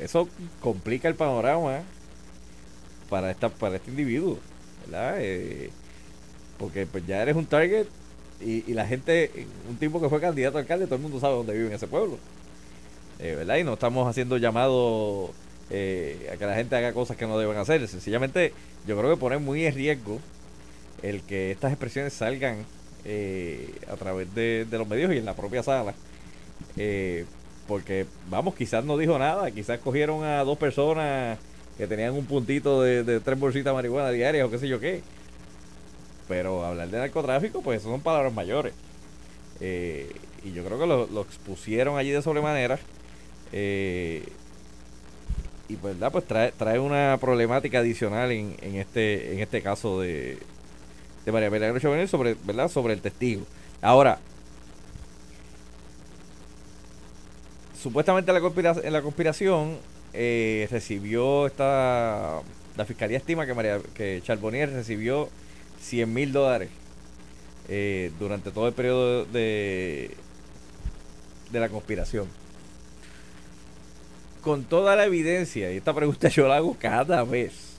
[0.00, 0.28] Eso
[0.60, 1.82] complica el panorama
[3.08, 4.38] para esta para este individuo,
[4.84, 5.18] ¿verdad?
[5.20, 5.70] Eh,
[6.58, 7.86] porque pues ya eres un target
[8.40, 11.34] y, y, la gente, un tipo que fue candidato a alcalde, todo el mundo sabe
[11.34, 12.18] dónde vive en ese pueblo.
[13.24, 13.56] Eh, ¿Verdad?
[13.56, 15.30] Y no estamos haciendo llamados
[15.70, 17.88] eh, a que la gente haga cosas que no deben hacer.
[17.88, 18.52] Sencillamente,
[18.86, 20.20] yo creo que pone muy en riesgo
[21.02, 22.66] el que estas expresiones salgan
[23.90, 25.94] a través de, los medios y en la propia sala.
[27.66, 31.38] porque, vamos, quizás no dijo nada, quizás cogieron a dos personas
[31.76, 35.02] que tenían un puntito de, tres bolsitas de marihuana diarias o qué sé yo qué.
[36.28, 38.74] Pero hablar de narcotráfico, pues son palabras mayores.
[39.60, 40.10] Eh,
[40.42, 42.78] y yo creo que lo, expusieron allí de sobremanera.
[43.56, 44.24] Eh,
[45.68, 46.10] y pues, ¿verdad?
[46.10, 50.38] pues trae, trae una problemática adicional en, en este en este caso de,
[51.24, 52.68] de María Milagro Chavanel sobre, ¿verdad?
[52.68, 53.46] sobre el testigo.
[53.80, 54.18] Ahora,
[57.80, 58.40] supuestamente la
[58.82, 59.78] en la conspiración
[60.12, 62.40] eh, recibió esta.
[62.76, 65.28] La fiscalía estima que, María, que Charbonnier recibió
[65.80, 66.70] 100 mil dólares
[67.68, 70.10] eh, durante todo el periodo de,
[71.52, 72.26] de la conspiración.
[74.44, 77.78] Con toda la evidencia, y esta pregunta yo la hago cada vez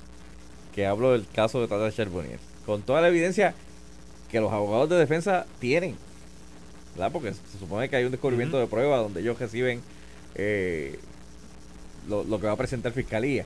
[0.74, 3.54] que hablo del caso de Tata Charbonnier, con toda la evidencia
[4.32, 5.96] que los abogados de defensa tienen,
[6.96, 7.12] ¿verdad?
[7.12, 9.82] Porque se supone que hay un descubrimiento de prueba donde ellos reciben
[10.34, 11.00] eh,
[12.10, 13.46] lo, que va a presentar Fiscalía.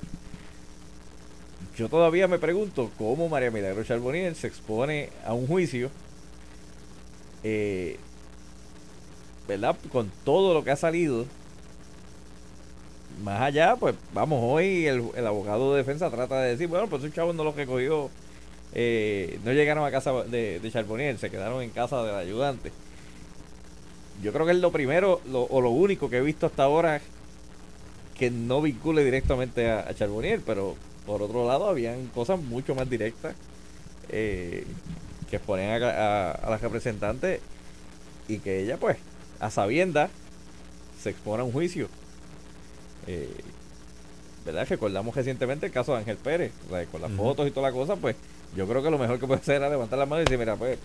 [1.78, 5.92] Yo todavía me pregunto cómo María Milagro Charbonnier se expone a un juicio,
[7.44, 7.98] eh,
[9.48, 9.76] ¿verdad?
[9.92, 11.26] Con todo lo que ha salido.
[13.24, 17.12] Más allá, pues vamos, hoy el, abogado de defensa trata de decir, bueno, pues un
[17.12, 18.10] chavo no lo recogió,
[18.74, 22.72] eh, no llegaron a casa de, de Charbonnier, se quedaron en casa del ayudante.
[24.22, 27.02] Yo creo que es lo primero o lo único que he visto hasta ahora
[28.18, 33.36] que no vincule directamente a, Charbonnier, pero por otro lado habían cosas mucho más directas
[34.10, 34.66] eh,
[35.30, 37.42] que exponen a, a, las representantes
[38.28, 38.98] y que ella pues
[39.40, 40.10] a sabienda
[41.02, 41.88] se expone a un juicio.
[43.10, 43.28] Eh,
[44.46, 44.68] ¿Verdad?
[44.70, 46.52] Recordamos recientemente el caso de Ángel Pérez,
[46.92, 48.16] con las fotos y toda la cosa, pues
[48.56, 50.56] yo creo que lo mejor que puede hacer es levantar la mano y decir, mira,
[50.56, 50.78] pues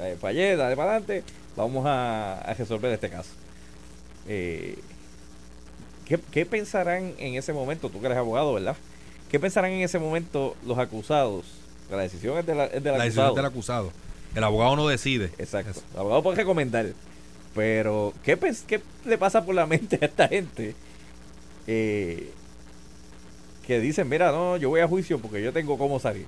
[0.00, 1.24] eh, fallé, dale para adelante,
[1.56, 3.30] vamos a, a resolver este caso.
[4.28, 4.78] Eh,
[6.30, 7.88] ¿Qué, pensarán en ese momento?
[7.88, 8.76] Tú que eres abogado, ¿verdad?
[9.30, 11.46] ¿Qué pensarán en ese momento los acusados?
[11.90, 13.92] La decisión es, de la, del la decisión es del acusado.
[14.34, 15.30] El abogado no decide.
[15.38, 15.80] Exacto.
[15.94, 16.86] El abogado puede recomendar.
[17.54, 20.74] Pero, ¿qué, ¿qué le pasa por la mente a esta gente?
[21.66, 22.30] Eh,
[23.66, 26.26] que dicen, mira, no, yo voy a juicio porque yo tengo cómo salir.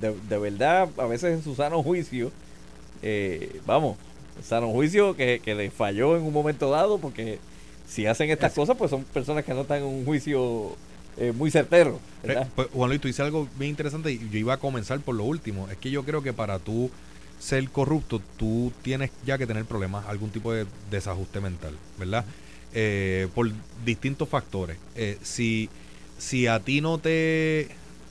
[0.00, 2.30] De, verdad, a veces en su sano juicio,
[3.02, 3.96] eh, vamos,
[4.42, 7.38] sano juicio que, que le falló en un momento dado, porque
[7.86, 10.76] si hacen estas cosas, pues son personas que no están en un juicio
[11.16, 12.00] eh, muy certero.
[12.54, 15.24] Pues, Juan Luis, tú dices algo bien interesante y yo iba a comenzar por lo
[15.24, 15.68] último.
[15.70, 16.90] Es que yo creo que para tú
[17.38, 22.24] ser corrupto, tú tienes ya que tener problemas, algún tipo de desajuste mental, ¿verdad?
[22.76, 23.50] Eh, por
[23.84, 24.76] distintos factores.
[24.96, 25.70] Eh, si,
[26.18, 27.68] si a ti no te.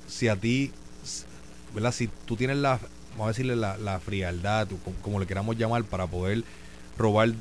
[0.08, 0.72] Si a ti.
[1.74, 1.92] ¿Verdad?
[1.92, 2.80] Si tú tienes la.
[3.12, 4.68] Vamos a decirle la, la frialdad,
[5.02, 6.44] como le queramos llamar, para poder
[6.98, 7.34] robar.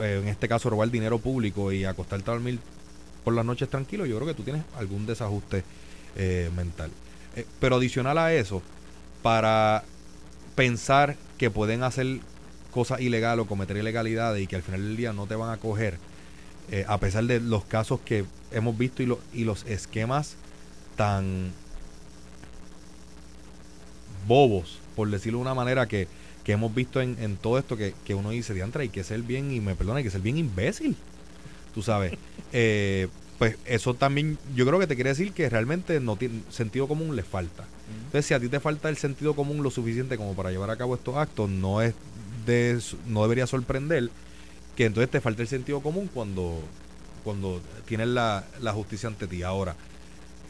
[0.00, 2.58] Eh, en este caso, robar dinero público y acostarte a dormir
[3.22, 5.64] por las noches tranquilo, yo creo que tú tienes algún desajuste
[6.54, 6.90] mental.
[7.60, 8.62] pero adicional a eso,
[9.20, 9.82] para
[10.54, 12.20] pensar que pueden hacer
[12.70, 15.56] cosas ilegales o cometer ilegalidades y que al final del día no te van a
[15.56, 15.98] coger,
[16.70, 20.36] eh, a pesar de los casos que hemos visto y, y los esquemas
[20.96, 21.52] tan
[24.26, 26.08] bobos, por decirlo de una manera, que,
[26.44, 29.22] que hemos visto en, en, todo esto, que, que uno dice, diantra, hay que ser
[29.22, 30.96] bien, y me perdona, hay que ser bien imbécil,
[31.74, 32.12] tú sabes.
[32.52, 33.08] Eh,
[33.38, 37.16] pues eso también, yo creo que te quiere decir que realmente no tiene sentido común
[37.16, 37.64] le falta.
[38.06, 40.76] Entonces, si a ti te falta el sentido común lo suficiente como para llevar a
[40.76, 41.92] cabo estos actos, no es
[42.46, 44.10] de, no debería sorprender
[44.76, 46.60] que entonces te falte el sentido común cuando,
[47.24, 49.42] cuando tienes la, justicia ante ti.
[49.42, 49.74] Ahora,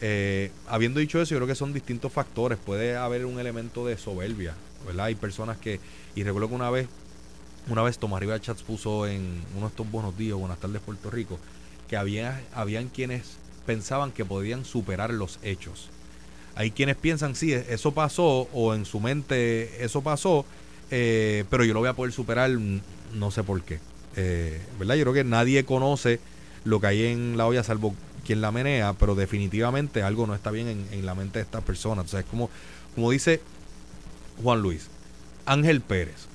[0.01, 2.59] eh, habiendo dicho eso, yo creo que son distintos factores.
[2.59, 4.53] Puede haber un elemento de soberbia,
[4.85, 5.05] ¿verdad?
[5.05, 5.79] Hay personas que,
[6.13, 6.87] y recuerdo que una vez,
[7.69, 11.09] una vez Tomás Rivera Chats puso en uno de estos buenos días, buenas tardes Puerto
[11.09, 11.39] Rico,
[11.87, 15.89] que había, habían quienes pensaban que podían superar los hechos.
[16.55, 20.43] Hay quienes piensan, sí, eso pasó, o en su mente eso pasó,
[20.91, 22.49] eh, pero yo lo voy a poder superar,
[23.13, 23.79] no sé por qué.
[24.17, 24.95] Eh, ¿Verdad?
[24.95, 26.19] Yo creo que nadie conoce
[26.65, 27.95] lo que hay en la olla salvo
[28.25, 32.05] quien la menea, pero definitivamente algo no está bien en, la mente de estas personas.
[32.05, 32.49] O sea, es como,
[32.93, 33.39] como dice
[34.43, 34.89] Juan Luis,
[35.45, 36.27] Ángel Pérez.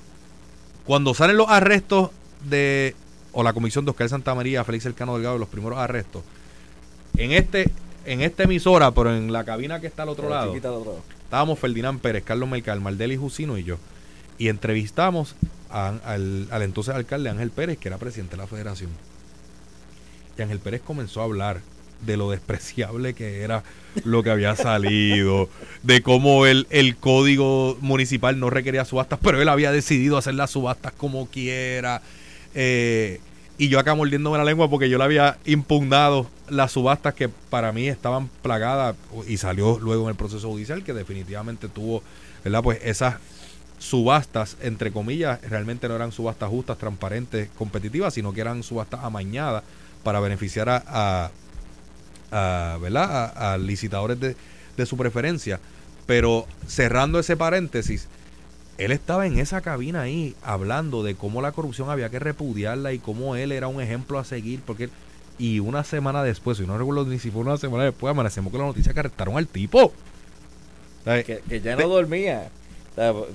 [0.85, 2.09] Cuando salen los arrestos
[2.49, 2.95] de,
[3.31, 6.23] o la comisión de Oscar Santa María, Félix Elcano Delgado, los primeros arrestos,
[7.15, 7.69] en este
[8.05, 10.53] en esta emisora, pero en la cabina que está al otro, lado,
[11.23, 13.77] estábamos Ferdinand Pérez, Carlos Mercal, Maldeli Jusino y yo.
[14.37, 15.35] Y entrevistamos
[15.69, 18.91] al, entonces alcalde Ángel Pérez, que era presidente de la federación.
[20.37, 21.61] Y Ángel Pérez comenzó a hablar
[22.05, 23.63] de lo despreciable que era
[24.03, 25.49] lo que había salido,
[25.83, 30.51] de cómo el, el código municipal no requería subastas, pero él había decidido hacer las
[30.51, 32.01] subastas como quiera.
[32.55, 33.21] Eh,
[33.57, 37.71] y yo acá mordiéndome la lengua porque yo le había impugnado las subastas que para
[37.71, 38.95] mí estaban plagadas
[39.27, 42.01] y salió luego en el proceso judicial que definitivamente tuvo,
[42.43, 42.63] ¿verdad?
[42.63, 43.15] Pues esas
[43.83, 49.63] subastas, entre comillas, realmente no eran subastas justas, transparentes, competitivas, sino que eran subastas amañadas
[50.03, 51.31] para beneficiar a,
[52.31, 53.33] a, ¿verdad?
[53.35, 54.37] A, licitadores de,
[54.77, 55.59] de su preferencia.
[56.05, 58.07] Pero cerrando ese paréntesis,
[58.77, 62.99] él estaba en esa cabina ahí hablando de cómo la corrupción había que repudiarla y
[62.99, 64.89] cómo él era un ejemplo a seguir, porque
[65.37, 68.61] y una semana después, y no recuerdo ni si fue una semana después, amanecemos con
[68.61, 69.91] la noticia que arrestaron al tipo.
[71.03, 72.49] Que, ya no dormía.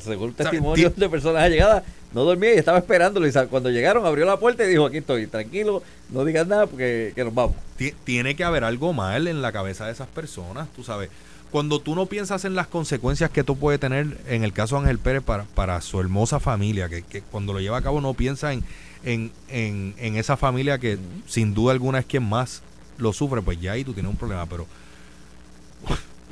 [0.00, 1.82] Según testimonios de personas allegadas,
[2.12, 3.26] no dormía y estaba esperándolo.
[3.26, 7.12] Y cuando llegaron, abrió la puerta y dijo: Aquí estoy, tranquilo, no digas nada porque
[7.14, 7.56] que nos vamos.
[8.04, 11.11] Tiene que haber algo mal en la cabeza de esas personas, tú sabes
[11.50, 14.82] cuando tú no piensas en las consecuencias que tú puedes tener, en el caso de
[14.82, 18.52] Ángel Pérez, para, para su hermosa familia, que, cuando lo lleva a cabo no piensa
[18.52, 18.64] en,
[19.04, 22.62] en, en, esa familia que sin duda alguna es quien más
[22.98, 24.46] lo sufre, pues ya ahí tú tienes un problema.
[24.46, 24.66] Pero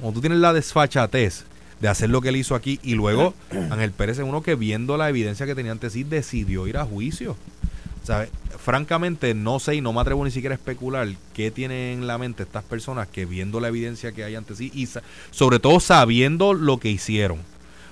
[0.01, 1.45] cuando tú tienes la desfachatez
[1.81, 3.35] de hacer lo que él hizo aquí y luego
[3.71, 6.85] Ángel Pérez es uno que viendo la evidencia que tenía ante sí decidió ir a
[6.85, 7.37] juicio.
[8.59, 12.19] Francamente, no sé y no me atrevo ni siquiera a especular qué tienen en la
[12.19, 14.89] mente estas personas que viendo la evidencia que hay ante sí y
[15.31, 17.39] sobre todo sabiendo lo que hicieron.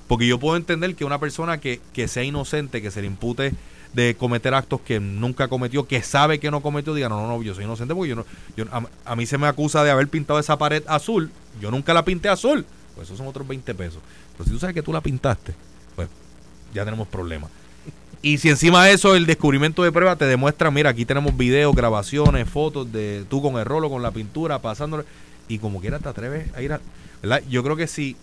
[0.06, 3.54] Porque yo puedo entender que una persona que, que sea inocente, que se le impute
[3.94, 7.42] de cometer actos que nunca cometió, que sabe que no cometió, diga, no, no, no,
[7.42, 8.26] yo soy inocente porque yo no,
[8.56, 8.64] yo,
[9.04, 11.30] a, mí se me acusa de haber pintado esa pared azul,
[11.60, 14.00] yo nunca la pinté azul, pues esos son otros 20 pesos.
[14.32, 15.54] Pero si tú sabes que tú la pintaste,
[15.96, 16.08] pues
[16.72, 17.50] ya tenemos problemas.
[18.22, 21.74] Y si encima de eso el descubrimiento de prueba te demuestra, mira, aquí tenemos videos,
[21.74, 25.04] grabaciones, fotos de tú con el rolo, con la pintura, pasándole,
[25.46, 26.80] y como quiera te atreves a ir a...
[27.50, 28.16] Yo creo que sí,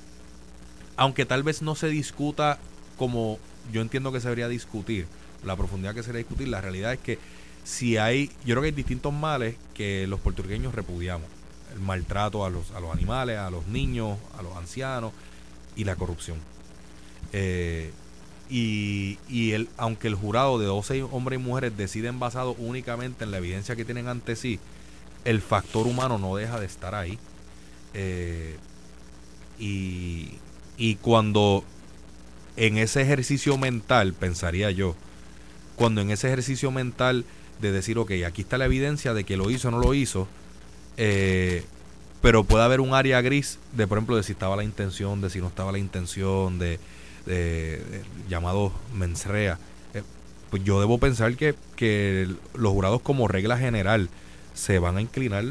[0.98, 2.58] aunque tal vez no se discuta
[2.98, 3.38] como
[3.72, 5.06] yo entiendo que se debería discutir,
[5.44, 7.20] la profundidad que se debería discutir, la realidad es que
[7.64, 11.28] si hay, yo creo que hay distintos males que los puertorriqueños repudiamos.
[11.74, 15.14] El maltrato a los, a los animales, a los niños, a los ancianos
[15.76, 16.38] y la corrupción.
[17.34, 17.92] Eh,
[18.50, 23.32] y, y el, aunque el jurado de 12 hombres y mujeres deciden basado únicamente en
[23.32, 24.60] la evidencia que tienen ante sí,
[25.24, 27.18] el factor humano no deja de estar ahí.
[27.94, 28.58] Eh,
[29.58, 30.34] y,
[30.78, 31.64] y cuando
[32.58, 34.96] en ese ejercicio mental, pensaría yo,
[35.76, 37.26] cuando en ese ejercicio mental
[37.62, 40.28] de decir, ok, aquí está la evidencia de que lo hizo o no lo hizo,
[41.04, 41.64] eh,
[42.22, 45.32] pero puede haber un área gris de, por ejemplo, de si estaba la intención, de
[45.32, 46.80] si no estaba la intención, de,
[47.26, 47.82] de,
[48.30, 49.58] llamado mensrea.
[49.96, 50.04] Eh,
[50.52, 54.10] pues yo debo pensar que, que los jurados como regla general
[54.54, 55.44] se van a inclinar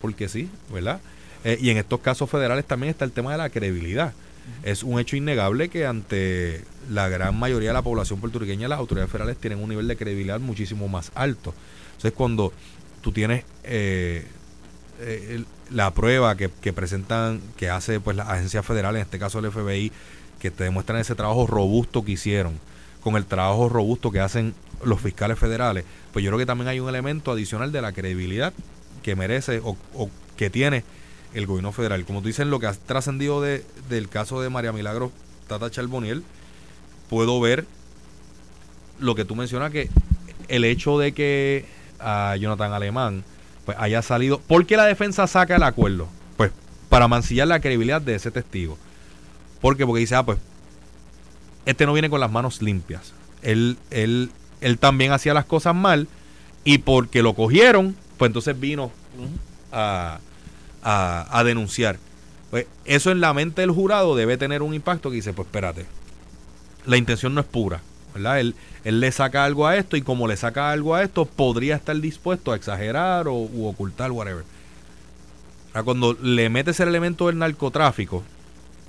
[0.00, 1.02] porque sí, ¿verdad?
[1.44, 4.14] Eh, y en estos casos federales también está el tema de la credibilidad.
[4.62, 9.10] Es un hecho innegable que ante la gran mayoría de la población puertorriqueña las autoridades
[9.10, 11.52] federales tienen un nivel de credibilidad muchísimo más alto.
[11.88, 12.52] Entonces cuando
[13.02, 14.24] tú tienes eh,
[15.00, 19.50] eh, la prueba que, presentan, que hace pues la agencia federal, en este caso el
[19.50, 19.92] FBI,
[20.38, 22.58] que te demuestran ese trabajo robusto que hicieron,
[23.00, 26.80] con el trabajo robusto que hacen los fiscales federales, pues yo creo que también hay
[26.80, 28.52] un elemento adicional de la credibilidad
[29.02, 29.76] que merece o,
[30.36, 30.84] que tiene
[31.34, 32.04] el gobierno federal.
[32.04, 35.12] Como tú dices, lo que ha trascendido de, del caso de María Milagro
[35.48, 36.24] Tata Charboniel,
[37.08, 37.66] puedo ver
[38.98, 39.88] lo que tú mencionas, que
[40.48, 41.64] el hecho de que
[41.98, 43.24] a Jonathan Alemán
[43.66, 44.40] pues haya salido.
[44.40, 46.08] ¿Por qué la defensa saca el acuerdo?
[46.38, 46.52] Pues
[46.88, 48.78] para mancillar la credibilidad de ese testigo.
[49.60, 49.84] ¿Por qué?
[49.84, 50.38] Porque dice, ah, pues
[51.66, 53.12] este no viene con las manos limpias.
[53.42, 56.08] Él, él, él también hacía las cosas mal
[56.64, 58.92] y porque lo cogieron, pues entonces vino
[59.72, 60.20] a,
[60.82, 61.98] a, denunciar.
[62.50, 65.86] Pues eso en la mente del jurado debe tener un impacto que dice, pues espérate,
[66.86, 67.82] la intención no es pura.
[68.16, 68.40] ¿Verdad?
[68.40, 68.54] Él,
[68.84, 72.52] le saca algo a esto y como le saca algo a esto, podría estar dispuesto
[72.52, 74.44] a exagerar o u ocultar, whatever.
[75.84, 78.22] cuando le metes el elemento del narcotráfico,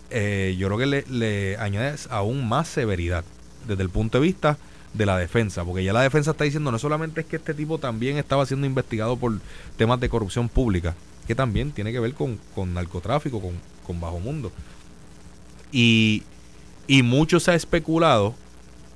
[0.10, 3.26] eh, yo creo que le, le, añades aún más severidad
[3.68, 4.58] desde el punto de vista
[4.94, 7.78] de la defensa, porque ya la defensa está diciendo no solamente es que este tipo
[7.78, 9.40] también estaba siendo investigado por
[9.76, 10.96] temas de corrupción pública,
[11.28, 13.52] que también tiene que ver con, con narcotráfico, con,
[13.86, 14.52] con bajo mundo.
[15.72, 16.24] Y,
[16.88, 18.34] y mucho se ha especulado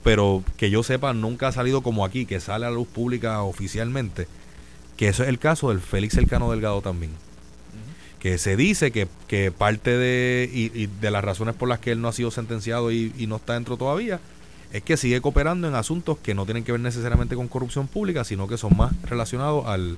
[0.03, 3.41] pero que yo sepa nunca ha salido como aquí, que sale a la luz pública
[3.43, 4.27] oficialmente,
[4.97, 7.11] que eso es el caso del Félix Elcano Delgado también.
[8.19, 12.01] Que se dice que, que parte de, y, de las razones por las que él
[12.01, 14.19] no ha sido sentenciado y, no está dentro todavía,
[14.71, 18.23] es que sigue cooperando en asuntos que no tienen que ver necesariamente con corrupción pública,
[18.23, 19.97] sino que son más relacionados al,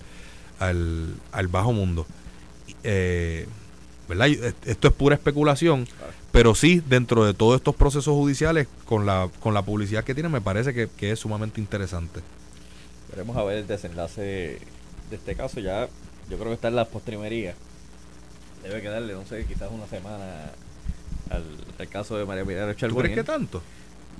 [0.60, 2.08] al, al bajo mundo.
[2.84, 3.45] Eh,
[4.08, 4.28] ¿verdad?
[4.66, 5.88] Esto es pura especulación,
[6.34, 10.30] pero sí, dentro de todos estos procesos judiciales, con la, con la publicidad que tiene,
[10.30, 12.22] me parece que, es sumamente interesante.
[13.12, 14.60] Veremos a ver el desenlace
[15.12, 15.60] de este caso.
[15.60, 15.88] Ya,
[16.32, 17.54] yo creo que está en la postrimería.
[18.64, 20.52] Debe quedarle, no sé, quizás una semana
[21.30, 23.62] al, caso de María Milagro ¿Tú crees que tanto?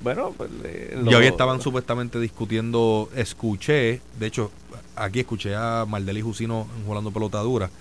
[0.04, 0.52] Bueno, pues.
[1.04, 4.52] y hoy estaban supuestamente discutiendo, escuché, de hecho,
[4.96, 7.72] aquí escuché a Maldeli Jusino jugando pelotadura,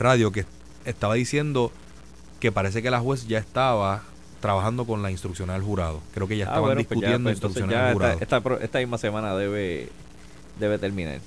[0.00, 0.46] radio, que
[0.84, 1.70] estaba diciendo
[2.40, 4.02] que parece que la juez ya estaba
[4.40, 6.00] trabajando con la instrucción del jurado.
[6.14, 8.18] Creo que ya ah, estaban pues discutiendo pues instruccional jurado.
[8.20, 9.88] Esta, esta, misma semana debe,
[10.58, 11.20] debe terminar.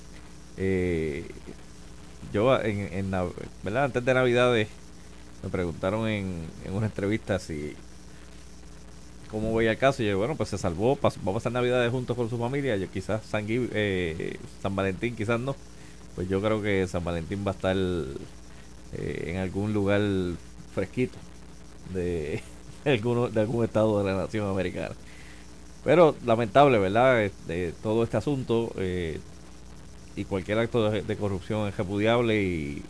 [0.57, 1.28] Eh,
[2.32, 3.12] yo, en, en,
[3.64, 3.86] ¿verdad?
[3.86, 4.70] antes de Navidades,
[5.43, 7.76] me preguntaron en, en una entrevista si
[9.30, 10.03] cómo veía el caso.
[10.03, 12.78] Y yo, bueno, pues se salvó, va a pasar Navidades juntos con su familia.
[12.78, 15.55] Yo, quizás San, eh, San Valentín, quizás no.
[16.16, 20.01] Pues yo creo que San Valentín va a estar eh, en algún lugar
[20.74, 21.17] fresquito
[21.93, 22.41] de,
[22.86, 24.95] alguno, de algún estado de la nación americana.
[25.84, 27.32] Pero lamentable, ¿verdad?
[27.47, 29.19] De todo este asunto eh,
[30.15, 32.84] y cualquier acto de, corrupción es repudiable y,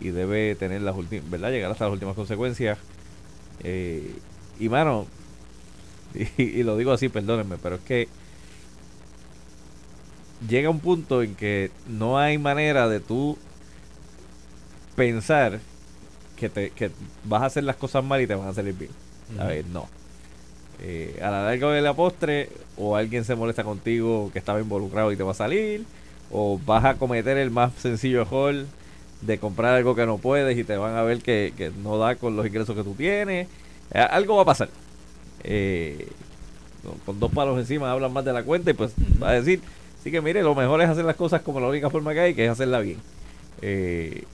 [0.00, 1.50] y debe tener las últimas, ¿verdad?
[1.50, 2.78] Llegar hasta las últimas consecuencias.
[3.62, 4.14] Eh,
[4.58, 5.06] y mano,
[6.14, 8.08] y, y, lo digo así, perdónenme, pero es que
[10.48, 13.36] llega un punto en que no hay manera de tú
[14.96, 15.60] pensar
[16.36, 16.90] que, te, que
[17.24, 18.90] vas a hacer las cosas mal y te van a salir bien.
[19.38, 19.88] A ver, no.
[20.80, 25.12] Eh, a la larga de la postre, o alguien se molesta contigo que estaba involucrado
[25.12, 25.84] y te va a salir,
[26.30, 28.66] o vas a cometer el más sencillo error
[29.20, 32.36] de comprar algo que no puedes y te van a ver que, no da con
[32.36, 33.48] los ingresos que tú tienes.
[33.92, 34.68] Eh, algo va a pasar.
[35.42, 36.08] Eh,
[37.06, 39.60] con dos palos encima hablan más de la cuenta y pues va a decir,
[40.02, 42.34] sí que mire, lo mejor es hacer las cosas como la única forma que hay,
[42.34, 42.98] que es hacerla bien.
[43.62, 44.24] Eh,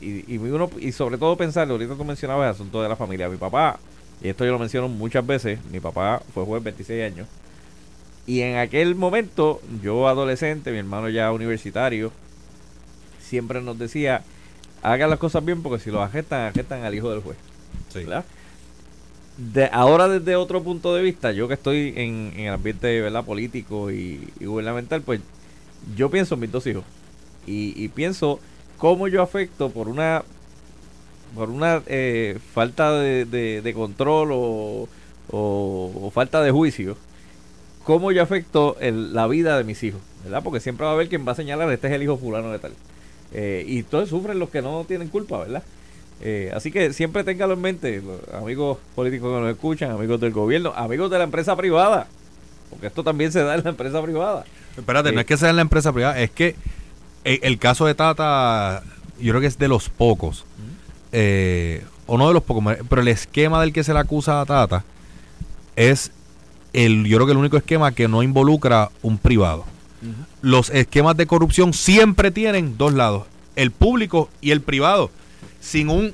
[0.00, 3.28] y, uno, y sobre todo pensar, ahorita tú mencionabas el asunto de la familia.
[3.28, 3.78] Mi papá,
[4.22, 7.28] y esto yo lo menciono muchas veces, mi papá fue juez 26 años.
[8.26, 12.12] Y en aquel momento, yo adolescente, mi hermano ya universitario,
[13.20, 14.22] siempre nos decía,
[14.82, 17.36] hagan las cosas bien porque si los agestan, agestan al hijo del juez.
[19.36, 23.24] De, ahora desde otro punto de vista, yo que estoy en, el ambiente ¿verdad?
[23.24, 25.20] político y, gubernamental, pues
[25.96, 26.84] yo pienso en mis dos hijos.
[27.46, 28.38] Y, y pienso
[28.80, 30.24] cómo yo afecto por una
[31.34, 34.88] por una eh, falta de, de, control o,
[35.30, 36.96] o, falta de juicio,
[37.84, 40.42] cómo yo afecto el, la vida de mis hijos, ¿verdad?
[40.42, 42.58] Porque siempre va a haber quien va a señalar, este es el hijo fulano de
[42.58, 42.72] tal.
[43.32, 45.62] Eh, y todos sufren los que no tienen culpa, ¿verdad?
[46.20, 48.02] Eh, así que siempre téngalo en mente,
[48.32, 52.08] amigos políticos que nos escuchan, amigos del gobierno, amigos de la empresa privada,
[52.70, 54.44] porque esto también se da en la empresa privada.
[54.76, 56.56] Espérate, no es que sea en la empresa privada, es que
[57.24, 58.82] el, caso de Tata,
[59.18, 60.44] yo creo que es de los pocos,
[61.12, 64.46] eh, o no de los pocos, pero el esquema del que se le acusa a
[64.46, 64.84] Tata
[65.76, 66.12] es
[66.72, 69.64] el, yo creo que el único esquema que no involucra un privado.
[70.40, 75.10] Los esquemas de corrupción siempre tienen dos lados, el público y el privado.
[75.60, 76.12] Sin un,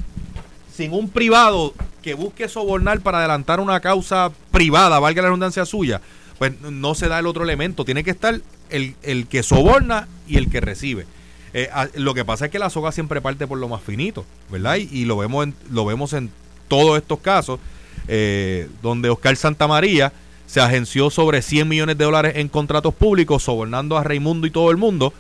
[0.75, 6.01] sin un privado que busque sobornar para adelantar una causa privada, valga la redundancia suya,
[6.39, 7.85] pues no se da el otro elemento.
[7.85, 8.41] Tiene que estar
[8.71, 11.07] el, que soborna y el que recibe.
[11.53, 14.77] Eh, lo que pasa es que la soga siempre parte por lo más finito, ¿verdad?
[14.77, 16.31] Y, lo, vemos en, lo vemos en
[16.69, 17.61] todos estos casos,
[18.09, 20.13] eh, donde Oscar Santamaría
[20.47, 24.71] se agenció sobre 100 millones de dólares en contratos públicos, sobornando a Raimundo y todo
[24.71, 25.13] el mundo,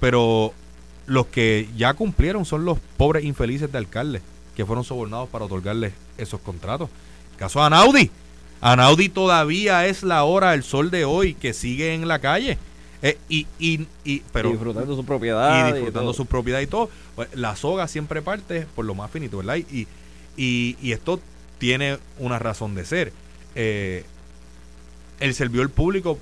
[0.00, 0.52] pero
[1.06, 4.22] los que ya cumplieron son los pobres infelices de alcaldes
[4.56, 6.88] que fueron sobornados para otorgarles esos contratos.
[7.36, 8.10] caso de Anaudi.
[8.60, 12.58] Anaudi todavía es la hora, el sol de hoy, que sigue en la calle.
[13.02, 15.68] Eh, y, y, y, pero, disfrutando su propiedad.
[15.68, 16.88] Y disfrutando su propiedad y todo.
[17.16, 19.56] Pues, la soga siempre parte por lo más finito, ¿verdad?
[19.56, 19.88] Y,
[20.36, 21.20] y, y esto
[21.58, 23.12] tiene una razón de ser.
[23.56, 24.04] Eh,
[25.18, 26.18] el servidor público,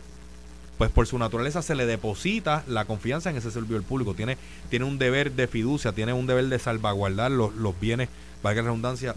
[0.79, 4.15] pues por su naturaleza se le deposita la confianza en ese servidor público.
[4.15, 4.39] Tiene,
[4.71, 8.09] tiene un deber de fiducia, tiene un deber de salvaguardar los, los bienes,
[8.43, 9.15] valga la redundancia,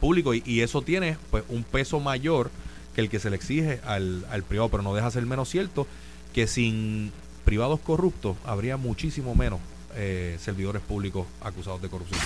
[0.00, 0.32] público.
[0.32, 2.50] Y, y, eso tiene pues un peso mayor
[2.94, 4.70] que el que se le exige al, al privado.
[4.70, 5.86] Pero no deja ser menos cierto
[6.32, 7.12] que sin
[7.44, 9.60] privados corruptos habría muchísimo menos
[9.96, 12.20] eh, servidores públicos acusados de corrupción.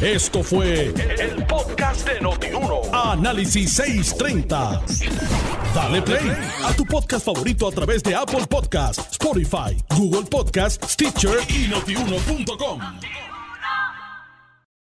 [0.00, 2.80] Esto fue el, podcast de Notiuno.
[2.92, 4.82] Análisis 630.
[5.74, 6.32] Dale play
[6.64, 12.80] a tu podcast favorito a través de Apple Podcasts, Spotify, Google Podcasts, Stitcher y notiuno.com.